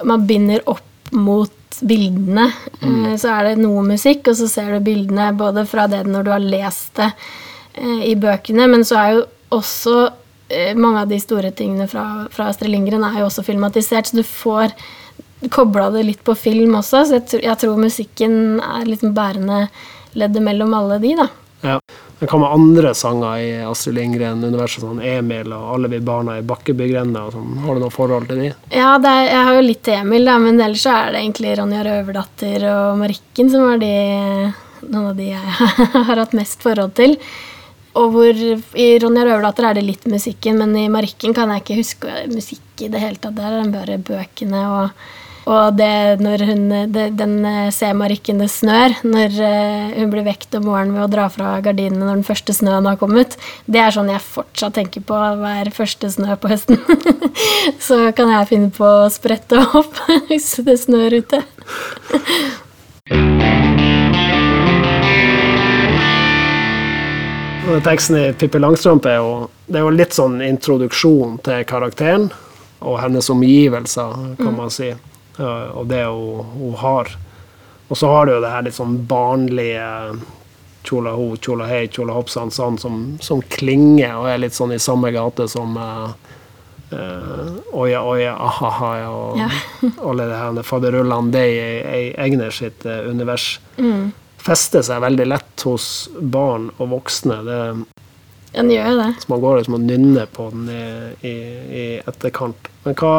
man 0.04 0.26
binder 0.28 0.60
opp 0.68 0.82
mot 1.14 1.52
bildene. 1.82 2.48
Mm. 2.80 3.18
så 3.18 3.32
er 3.34 3.50
det 3.50 3.62
noe 3.62 3.84
musikk, 3.86 4.28
og 4.30 4.38
så 4.38 4.48
ser 4.50 4.72
du 4.72 4.84
bildene 4.84 5.32
både 5.38 5.66
fra 5.68 5.88
det 5.90 6.04
når 6.08 6.26
du 6.26 6.32
har 6.34 6.42
lest 6.42 6.94
det 6.98 7.10
eh, 7.74 8.02
i 8.12 8.16
bøkene, 8.18 8.68
men 8.70 8.84
så 8.86 8.98
er 9.00 9.14
jo 9.16 9.22
også 9.52 9.96
eh, 10.48 10.72
mange 10.78 11.04
av 11.04 11.12
de 11.12 11.20
store 11.22 11.52
tingene 11.56 11.88
fra, 11.90 12.26
fra 12.32 12.50
Astrid 12.52 12.72
Lindgren 12.72 13.04
er 13.08 13.20
jo 13.20 13.28
også 13.28 13.44
filmatisert, 13.46 14.08
så 14.08 14.20
du 14.20 14.26
får 14.26 14.74
kobla 15.50 15.90
det 15.90 16.04
litt 16.06 16.22
på 16.24 16.34
film 16.38 16.76
også. 16.78 17.04
Så 17.08 17.18
jeg, 17.18 17.42
jeg 17.42 17.58
tror 17.58 17.80
musikken 17.80 18.60
er 18.62 18.86
liksom 18.88 19.14
bærende 19.16 19.66
leddet 20.18 20.44
mellom 20.44 20.74
alle 20.76 21.00
de, 21.02 21.16
da. 21.18 21.28
Ja. 21.62 21.78
Men 22.22 22.28
hva 22.30 22.38
med 22.38 22.52
andre 22.54 22.90
sanger 22.94 23.38
i 23.42 23.46
Astrid 23.66 23.96
Lindgren-universet, 23.96 24.84
sånn 24.84 25.00
Emil 25.02 25.50
og 25.56 25.72
Alle 25.72 25.88
vi 25.90 25.98
barna 26.06 26.36
i 26.38 26.44
Bakkebygrenda? 26.46 27.24
Sånn. 27.34 27.56
Har 27.64 27.74
du 27.74 27.82
noe 27.82 27.90
forhold 27.90 28.28
til 28.30 28.44
de? 28.44 28.50
Ja, 28.70 28.92
er, 28.94 29.24
jeg 29.26 29.40
har 29.48 29.56
jo 29.56 29.64
litt 29.66 29.80
til 29.88 29.96
Emil, 29.98 30.30
da, 30.30 30.36
men 30.38 30.60
ellers 30.62 30.84
er 30.86 31.10
det 31.10 31.24
egentlig 31.24 31.56
Ronja 31.58 31.80
Røverdatter 31.82 32.68
og 32.70 33.00
Marikken 33.00 33.50
som 33.50 33.66
er 33.72 33.82
de, 33.82 33.90
noen 34.84 35.08
av 35.08 35.18
de 35.18 35.26
jeg 35.32 35.56
har 36.12 36.22
hatt 36.22 36.36
mest 36.38 36.62
forhold 36.62 36.94
til. 37.00 37.16
Og 37.98 38.14
hvor 38.14 38.38
I 38.38 38.86
Ronja 39.02 39.26
Røverdatter 39.26 39.72
er 39.72 39.80
det 39.80 39.84
litt 39.88 40.06
musikken, 40.06 40.62
men 40.62 40.78
i 40.78 40.86
Marikken 40.94 41.34
kan 41.34 41.50
jeg 41.50 41.64
ikke 41.64 41.80
huske 41.80 42.22
musikk 42.30 42.86
i 42.86 42.92
det 42.94 43.02
hele 43.02 43.18
tatt. 43.18 43.34
Der 43.34 43.50
er 43.50 43.66
det 43.66 43.74
bare 43.74 43.98
bøkene 43.98 44.62
og, 44.70 45.10
og 45.50 45.76
det 45.78 46.20
når 46.22 46.44
hun 46.46 46.62
det, 46.92 47.06
Den 47.18 47.44
eh, 47.48 47.70
ser 47.74 47.96
Marikken 47.98 48.42
det 48.42 48.50
snør, 48.52 48.94
når 49.06 49.38
eh, 49.42 49.94
hun 49.98 50.12
blir 50.12 50.26
vekt 50.26 50.54
om 50.58 50.66
morgenen 50.68 50.96
ved 50.96 51.06
å 51.06 51.12
dra 51.12 51.28
fra 51.32 51.54
gardinene 51.64 52.04
når 52.04 52.20
den 52.20 52.26
første 52.28 52.54
snøen 52.56 52.86
har 52.88 52.98
kommet. 53.00 53.36
Det 53.66 53.82
er 53.82 53.94
sånn 53.94 54.12
jeg 54.12 54.22
fortsatt 54.22 54.76
tenker 54.78 55.04
på 55.06 55.18
hver 55.42 55.72
første 55.74 56.10
snø 56.14 56.36
på 56.38 56.52
høsten. 56.52 56.80
Så 57.86 58.04
kan 58.16 58.30
jeg 58.32 58.50
finne 58.52 58.70
på 58.74 58.86
å 58.86 59.10
sprette 59.12 59.60
opp 59.72 59.98
hvis 60.30 60.54
det 60.66 60.78
snør 60.84 61.20
ute. 61.22 61.42
Teksten 67.82 68.16
i 68.18 68.32
Pippi 68.36 68.58
Langstrømpe 68.58 69.08
er 69.08 69.20
jo, 69.22 69.34
det 69.70 69.78
er 69.78 69.84
jo 69.86 69.92
litt 69.94 70.14
sånn 70.16 70.40
introduksjon 70.44 71.38
til 71.46 71.62
karakteren 71.68 72.28
og 72.82 72.98
hennes 73.00 73.30
omgivelser, 73.30 74.36
kan 74.36 74.56
man 74.56 74.70
si, 74.74 74.90
eh, 74.90 75.11
og 75.40 75.86
det 75.88 76.04
hun, 76.04 76.44
hun 76.56 76.74
har. 76.80 77.12
Og 77.88 77.98
så 77.98 78.08
har 78.08 78.26
du 78.26 78.34
jo 78.34 78.42
det 78.44 78.52
her 78.52 78.64
litt 78.66 78.76
sånn 78.76 78.98
barnlige 79.08 79.88
tjola 80.82 81.12
ho, 81.14 81.36
tjola 81.36 81.66
hei, 81.70 81.86
tjola 81.92 82.16
hopp, 82.16 82.30
sann, 82.32 82.50
sann, 82.50 82.78
som, 82.78 83.02
som 83.22 83.42
klinger 83.52 84.16
og 84.18 84.28
er 84.32 84.42
litt 84.42 84.56
sånn 84.56 84.74
i 84.74 84.80
samme 84.82 85.12
gate 85.14 85.48
som 85.50 85.76
uh, 85.78 86.12
Oja, 87.72 88.02
oja, 88.04 88.34
ahaha, 88.36 88.90
og 89.08 89.38
Ja. 89.40 89.48
alle 90.08 90.26
det 90.28 90.40
her 90.40 90.58
faderullene 90.66 91.44
i 91.48 92.02
Egner 92.20 92.52
sitt 92.52 92.84
eh, 92.84 93.06
univers. 93.08 93.54
Fester 94.42 94.84
seg 94.84 95.00
veldig 95.00 95.24
lett 95.30 95.64
hos 95.64 95.86
barn 96.20 96.68
og 96.76 96.90
voksne. 96.92 97.38
Det, 97.46 97.58
Den 98.52 98.68
gjør 98.70 98.90
jo 98.90 98.96
det. 99.00 99.10
så 99.22 99.30
man 99.32 99.40
går 99.40 99.56
liksom 99.60 99.74
og 99.78 99.84
nynner 99.88 100.26
på 100.36 100.50
den 100.52 100.66
i, 100.68 100.82
i, 101.28 101.32
i 101.82 101.84
etterkant. 102.06 102.68
Men 102.84 102.94
hva, 103.00 103.12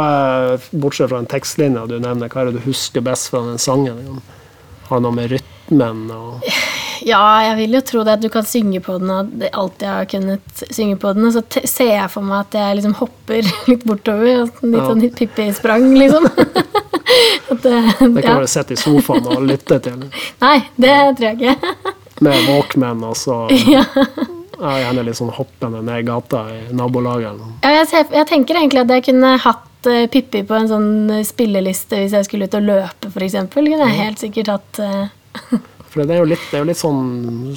er- 0.54 0.68
bortsett 0.84 1.10
fra 1.10 1.18
den 1.24 1.30
tekstlinja 1.32 1.88
du 1.90 1.96
nevner, 2.00 2.30
hva 2.30 2.42
er 2.44 2.52
det 2.52 2.60
du 2.62 2.68
husker 2.68 3.02
best 3.06 3.32
fra 3.34 3.42
den 3.48 3.58
sangen? 3.62 4.22
Har 4.90 5.00
det 5.00 5.06
noe 5.08 5.16
med 5.16 5.32
rytmen 5.34 6.04
og 6.14 6.44
Ja, 7.04 7.24
jeg 7.50 7.56
vil 7.58 7.74
jo 7.76 7.82
tro 7.84 8.04
det 8.08 8.14
at 8.14 8.22
du 8.24 8.30
kan 8.32 8.46
synge 8.48 8.80
på 8.84 8.94
den, 9.02 9.10
og 9.12 9.32
det 9.42 9.50
jeg 9.84 9.90
har 9.92 10.06
kunnet 10.12 10.62
synge 10.72 10.96
på 11.02 11.12
den. 11.18 11.26
Og 11.28 11.34
så 11.36 11.42
ser 11.68 11.90
jeg 11.98 12.12
for 12.14 12.24
meg 12.24 12.46
at 12.46 12.56
jeg 12.60 12.78
liksom 12.80 12.94
hopper 13.02 13.50
litt 13.72 13.84
bortover. 13.90 14.46
Litt 14.62 14.78
Ja. 14.78 14.86
sånn 14.92 15.04
Pippi-sprang, 15.18 15.90
liksom. 15.98 16.30
at 17.52 17.66
det, 17.66 17.82
Det 18.00 18.24
kan 18.24 18.38
ja. 18.38 18.40
du 18.40 18.48
sitte 18.48 18.78
i 18.78 18.80
sofaen 18.80 19.28
og 19.34 19.44
lytte 19.50 19.80
til 19.84 20.06
Nei, 20.44 20.56
det 20.80 20.94
tror 21.18 21.28
jeg 21.28 21.42
ikke. 21.42 21.84
med 22.24 22.48
Walkman, 22.48 23.04
altså. 23.10 23.42
så 23.52 23.84
ja. 24.60 24.70
er 24.72 24.80
gjerne 24.84 25.06
litt 25.08 25.20
sånn 25.20 25.34
hoppende 25.34 25.82
ned 25.86 26.08
gata 26.08 26.46
i 26.54 26.62
nabolaget. 26.76 27.44
Ja, 27.66 27.76
jeg, 27.82 28.08
jeg 28.14 28.30
tenker 28.30 28.60
egentlig 28.60 28.84
at 28.86 28.96
jeg 28.96 29.06
kunne 29.10 29.36
hatt 29.44 29.92
eh, 29.92 30.06
Pippi 30.14 30.44
på 30.48 30.58
en 30.58 30.72
sånn 30.72 30.90
eh, 31.20 31.28
spilleliste 31.28 32.04
hvis 32.04 32.16
jeg 32.20 32.30
skulle 32.30 32.50
ut 32.50 32.58
og 32.60 32.66
løpe, 32.70 33.12
f.eks. 33.12 33.38
Kunne 33.54 33.78
jeg 33.78 34.00
helt 34.00 34.24
sikkert 34.24 34.56
hatt 34.56 34.82
uh... 34.84 35.60
For 35.94 36.02
det 36.10 36.16
er 36.18 36.26
litt, 36.26 36.42
det 36.50 36.58
er 36.58 36.64
jo 36.64 36.70
litt 36.72 36.80
sånn 36.80 37.04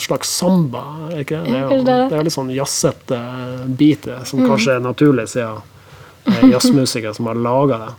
slags 0.02 0.28
samba, 0.28 0.82
ikke 1.16 1.38
det? 1.40 1.54
Det 1.54 1.56
er 1.56 1.70
jo, 1.72 1.85
det 1.87 2.18
er 2.18 2.26
litt 2.26 2.35
sånn 2.35 2.50
jazzete 2.52 3.20
bit, 3.78 4.04
det, 4.04 4.18
som 4.28 4.42
kanskje 4.44 4.74
er 4.76 4.85
naturlig 4.85 5.24
siden 5.32 5.62
det 6.26 6.40
er 6.42 6.52
jazzmusikere 6.56 7.14
som 7.14 7.30
har 7.30 7.38
laga 7.38 7.78
det. 7.78 7.92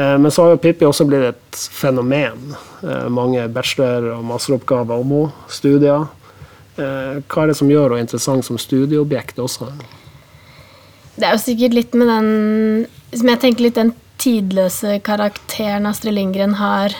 Eh, 0.00 0.18
Men 0.18 0.30
så 0.30 0.42
har 0.42 0.50
jo 0.54 0.60
Pippi 0.62 0.86
også 0.88 1.06
blitt 1.08 1.28
et 1.28 1.58
fenomen. 1.72 2.54
Eh, 2.82 3.08
Mange 3.08 3.48
bachelor- 3.48 4.12
og 4.16 4.24
masteroppgaver 4.24 5.00
om 5.00 5.10
henne, 5.10 5.32
studier. 5.48 6.06
Eh, 6.80 7.18
Hva 7.28 7.42
er 7.42 7.52
det 7.52 7.58
som 7.58 7.70
gjør 7.70 7.92
henne 7.96 8.06
interessant 8.06 8.46
som 8.46 8.60
studieobjekt 8.60 9.40
også? 9.42 9.68
Det 11.16 11.28
er 11.28 11.36
jo 11.36 11.42
sikkert 11.42 11.76
litt 11.76 11.96
med 11.98 12.08
den 12.08 12.28
Som 13.12 13.28
jeg 13.28 13.40
tenker 13.42 13.66
litt 13.66 13.76
den 13.76 13.92
tidløse 14.22 15.00
karakteren 15.04 15.88
Astrid 15.90 16.14
Lindgren 16.16 16.54
har 16.56 16.94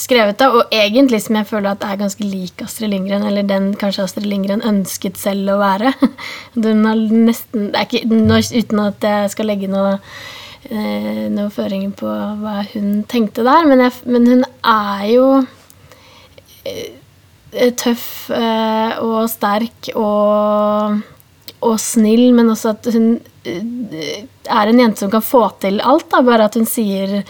skrevet, 0.00 0.38
da, 0.38 0.48
og 0.54 0.70
egentlig 0.72 1.18
som 1.24 1.36
jeg 1.36 1.48
føler 1.50 1.72
at 1.72 1.84
er 1.84 1.98
ganske 2.00 2.24
lik 2.24 2.62
Astrid 2.64 2.92
Lindgren, 2.92 3.24
eller 3.26 3.44
den 3.44 3.72
kanskje 3.76 4.06
Astrid 4.06 4.28
Lindgren 4.30 4.62
ønsket 4.64 5.18
selv 5.20 5.50
å 5.52 5.58
være. 5.60 5.92
Den 6.66 6.86
har 6.86 7.00
nesten 7.10 7.72
ikke, 7.74 8.04
Uten 8.06 8.84
at 8.84 9.04
jeg 9.04 9.32
skal 9.34 9.50
legge 9.50 9.68
noe 9.68 9.98
eh, 10.70 11.26
noen 11.32 11.50
føringer 11.52 11.92
på 11.98 12.14
hva 12.40 12.62
hun 12.72 13.02
tenkte 13.10 13.44
der, 13.46 13.66
men, 13.68 13.84
jeg, 13.84 13.98
men 14.06 14.30
hun 14.30 14.46
er 14.62 15.04
jo 15.10 15.26
eh, 16.64 16.99
tøff 17.50 18.30
eh, 18.34 18.98
og 19.02 19.24
sterk 19.30 19.90
og, 19.98 21.00
og 21.66 21.80
snill, 21.82 22.28
men 22.36 22.52
også 22.52 22.74
at 22.76 22.90
hun 22.94 23.08
eh, 23.44 24.20
er 24.46 24.70
en 24.70 24.84
jente 24.84 25.02
som 25.02 25.10
kan 25.12 25.24
få 25.24 25.46
til 25.62 25.80
alt. 25.82 26.08
Da. 26.12 26.22
Bare 26.26 26.46
at 26.50 26.58
hun 26.58 26.68
sier 26.68 27.20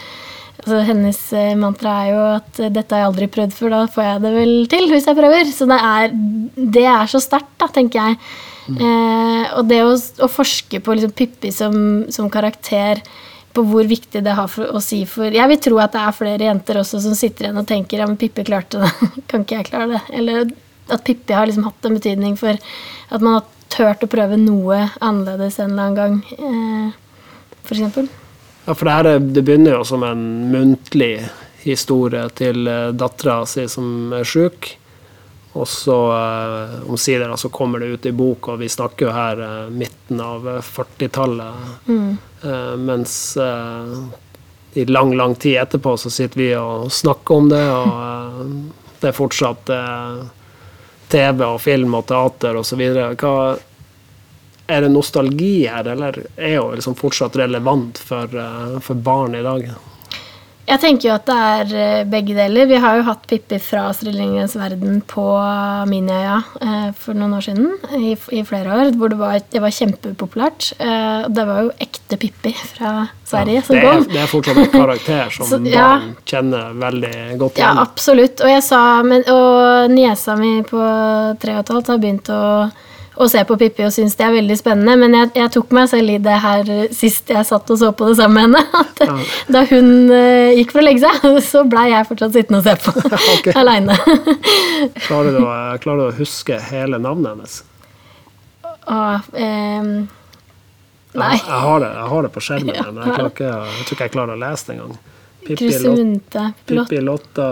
altså 0.61 0.83
Hennes 0.85 1.19
eh, 1.33 1.55
mantra 1.57 1.95
er 2.03 2.11
jo 2.11 2.21
at 2.35 2.61
eh, 2.61 2.69
'dette 2.69 2.93
har 2.93 3.03
jeg 3.03 3.11
aldri 3.11 3.31
prøvd 3.33 3.57
før, 3.57 3.73
da 3.73 3.81
får 3.89 4.07
jeg 4.07 4.21
det 4.27 4.33
vel 4.35 4.55
til 4.69 4.87
hvis 4.91 5.09
jeg 5.09 5.17
prøver'. 5.17 5.53
Så 5.55 5.67
det 5.69 5.79
er, 5.81 6.15
det 6.77 6.85
er 6.85 7.11
så 7.11 7.21
sterkt, 7.23 7.55
da, 7.57 7.69
tenker 7.73 8.11
jeg. 8.11 8.21
Eh, 8.71 9.45
og 9.57 9.65
det 9.67 9.81
å, 9.83 9.95
å 9.97 10.29
forske 10.29 10.79
på 10.85 10.95
liksom 10.95 11.15
Pippi 11.17 11.49
som, 11.51 11.73
som 12.13 12.29
karakter, 12.31 13.01
på 13.53 13.63
hvor 13.67 13.87
viktig 13.89 14.21
det 14.23 14.33
har 14.37 14.47
for, 14.51 14.69
å 14.75 14.81
si 14.83 15.01
for 15.09 15.31
Jeg 15.33 15.47
vil 15.51 15.59
tro 15.63 15.79
at 15.83 15.93
det 15.95 16.01
er 16.01 16.15
flere 16.17 16.47
jenter 16.47 16.79
også 16.81 17.01
som 17.03 17.15
sitter 17.17 17.47
igjen 17.47 17.59
og 17.61 17.67
tenker 17.69 18.01
ja, 18.03 18.07
men 18.09 18.19
Pippi 18.21 18.45
klarte 18.47 18.81
det, 18.83 18.91
kan 19.31 19.43
ikke 19.45 19.59
jeg 19.59 19.69
klare 19.71 19.89
det? 19.95 20.01
Eller 20.19 20.51
at 20.91 21.03
Pippi 21.07 21.35
har 21.35 21.47
liksom 21.49 21.67
hatt 21.67 21.87
en 21.87 21.97
betydning 21.99 22.37
for 22.39 22.55
at 22.57 23.21
man 23.23 23.39
har 23.39 23.47
turt 23.71 24.03
å 24.03 24.09
prøve 24.11 24.39
noe 24.39 24.81
annerledes 24.99 25.59
en 25.63 25.71
eller 25.71 25.83
annen 25.83 25.95
gang, 25.95 26.17
eh, 26.35 26.97
eksempel. 27.71 28.09
Ja, 28.65 28.73
for 28.75 28.85
det 28.85 28.95
her 28.97 29.07
er- 29.13 29.19
det 29.19 29.43
begynner 29.47 29.77
jo 29.77 29.83
som 29.87 30.03
en 30.03 30.25
muntlig 30.51 31.13
historie 31.63 32.27
til 32.35 32.67
uh, 32.67 32.91
dattera 32.91 33.45
si 33.47 33.67
som 33.71 34.11
er 34.13 34.23
sjuk. 34.27 34.73
Og 35.53 35.67
så 35.67 35.95
eh, 36.15 36.75
omsider 36.87 37.33
så 37.35 37.49
kommer 37.51 37.79
det 37.83 37.89
ut 37.91 38.05
i 38.07 38.13
bok, 38.15 38.47
og 38.53 38.59
vi 38.61 38.69
snakker 38.71 39.09
jo 39.09 39.11
her 39.11 39.41
eh, 39.43 39.69
midten 39.75 40.21
av 40.23 40.45
eh, 40.47 40.61
40-tallet. 40.63 41.89
Eh, 41.91 42.13
mens 42.77 43.37
eh, 43.37 43.95
i 44.73 44.85
lang, 44.85 45.15
lang 45.17 45.35
tid 45.35 45.57
etterpå 45.61 45.97
så 45.97 46.09
sitter 46.09 46.39
vi 46.39 46.51
og 46.55 46.91
snakker 46.91 47.35
om 47.35 47.49
det, 47.51 47.63
og 47.71 47.97
eh, 48.05 48.45
det 49.01 49.09
er 49.09 49.17
fortsatt 49.17 49.71
eh, 49.75 50.21
TV 51.11 51.43
og 51.47 51.59
film 51.61 51.97
og 51.99 52.07
teater 52.07 52.59
osv. 52.61 52.81
Er 54.71 54.85
det 54.85 54.91
nostalgi 54.93 55.67
her, 55.67 55.87
eller 55.91 56.21
er 56.37 56.55
jo 56.55 56.69
liksom 56.71 56.95
fortsatt 56.95 57.35
relevant 57.41 57.99
for, 57.99 58.31
eh, 58.31 58.77
for 58.79 58.95
barn 58.95 59.35
i 59.35 59.43
dag? 59.43 59.67
Jeg 60.69 60.79
tenker 60.79 61.07
jo 61.09 61.13
at 61.17 61.25
det 61.27 61.35
er 61.35 61.71
eh, 61.75 62.03
begge 62.07 62.35
deler. 62.37 62.67
Vi 62.69 62.77
har 62.79 62.99
jo 62.99 63.05
hatt 63.07 63.23
Pippi 63.27 63.57
fra 63.59 63.87
Astrid 63.89 64.13
Lindgrens 64.15 64.53
verden 64.55 64.99
på 65.09 65.23
Miniøya 65.89 66.35
eh, 66.61 66.89
for 66.95 67.17
noen 67.17 67.33
år 67.35 67.43
siden, 67.47 67.71
i, 67.97 68.13
i 68.37 68.43
flere 68.47 68.75
år, 68.77 68.91
hvor 68.99 69.11
det 69.11 69.17
var, 69.19 69.39
det 69.51 69.61
var 69.63 69.73
kjempepopulært. 69.75 70.69
Eh, 70.79 71.25
det 71.33 71.47
var 71.49 71.63
jo 71.65 71.73
ekte 71.81 72.19
Pippi 72.21 72.53
fra 72.61 72.93
Sverige 73.27 73.57
Ja, 73.59 73.65
som 73.67 73.75
det, 73.75 73.83
kom. 73.87 74.05
det 74.13 74.21
er 74.21 74.31
fortsatt 74.31 74.61
en 74.61 74.71
karakter 74.75 75.29
som 75.35 75.49
Så, 75.49 75.59
ja. 75.71 75.87
barn 75.97 76.13
kjenner 76.29 76.77
veldig 76.85 77.15
godt 77.41 77.59
Ja, 77.63 77.73
absolutt. 77.81 78.43
Og 78.45 78.53
jeg 78.53 78.63
sa 78.67 78.81
men, 79.07 79.25
Og 79.33 79.91
niesa 79.91 80.37
mi 80.39 80.59
på 80.67 80.79
tre 81.41 81.57
og 81.57 81.65
et 81.65 81.73
halvt 81.75 81.91
har 81.95 82.01
begynt 82.05 82.31
å, 82.31 82.41
å 83.19 83.25
se 83.29 83.41
på 83.45 83.57
Pippi 83.59 83.83
og 83.83 83.91
syns 83.91 84.15
det 84.15 84.23
er 84.25 84.31
veldig 84.37 84.55
spennende. 84.57 84.93
Men 85.01 85.15
jeg, 85.17 85.31
jeg 85.35 85.51
tok 85.51 85.73
meg 85.75 85.89
selv 85.91 86.13
i 86.13 86.17
det 86.23 86.37
her 86.43 86.69
sist 86.95 87.29
jeg 87.33 87.45
satt 87.49 87.69
og 87.73 87.77
så 87.81 87.89
på 87.97 88.07
det 88.07 88.15
sammen 88.21 88.53
med 88.55 88.61
henne. 88.61 88.63
At 88.85 89.01
Ja. 89.07 89.17
Da 89.51 89.65
hun 89.67 89.89
uh, 90.09 90.53
gikk 90.55 90.71
for 90.71 90.81
å 90.81 90.85
legge 90.85 91.03
seg, 91.03 91.27
så 91.51 91.65
blei 91.67 91.89
jeg 91.91 92.07
fortsatt 92.07 92.37
sittende 92.37 92.61
og 92.61 92.69
se 92.69 92.77
på 92.85 93.17
Ok. 93.35 93.51
aleine. 93.59 93.97
Klarer, 95.07 95.37
å- 95.41 95.77
klarer 95.83 95.99
du 96.01 96.07
å 96.07 96.17
huske 96.21 96.57
hele 96.71 96.99
navnet 97.01 97.33
hennes? 97.35 97.59
Og 98.91 99.35
ehm, 99.37 99.91
Nei. 101.11 101.33
Jeg, 101.35 101.41
jeg, 101.43 101.59
har 101.65 101.81
det, 101.83 101.89
jeg 101.91 102.07
har 102.13 102.23
det 102.25 102.29
på 102.31 102.41
skjermen, 102.45 102.75
Ja. 102.77 102.83
men 102.87 103.03
jeg, 103.03 103.25
ikke, 103.33 103.47
jeg 103.51 103.85
tror 103.85 103.95
ikke 103.97 104.05
jeg 104.07 104.13
klarer 104.15 104.37
å 104.37 104.39
lese 104.41 104.69
det 104.69 104.77
engang. 104.77 104.93
Pippi, 105.41 105.71
Lotta, 105.83 106.43
Pippi 106.69 106.99
Lotta, 107.03 107.47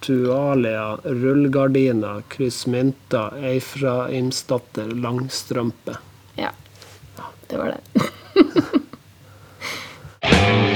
Tualia, 0.00 0.98
rullegardiner, 1.04 2.22
kryssmynter, 2.28 3.38
Eifraimsdatter, 3.52 4.92
langstrømpe. 4.94 5.96
Ja. 6.34 6.52
Det 7.46 7.56
var 7.56 7.74
det. 7.74 8.02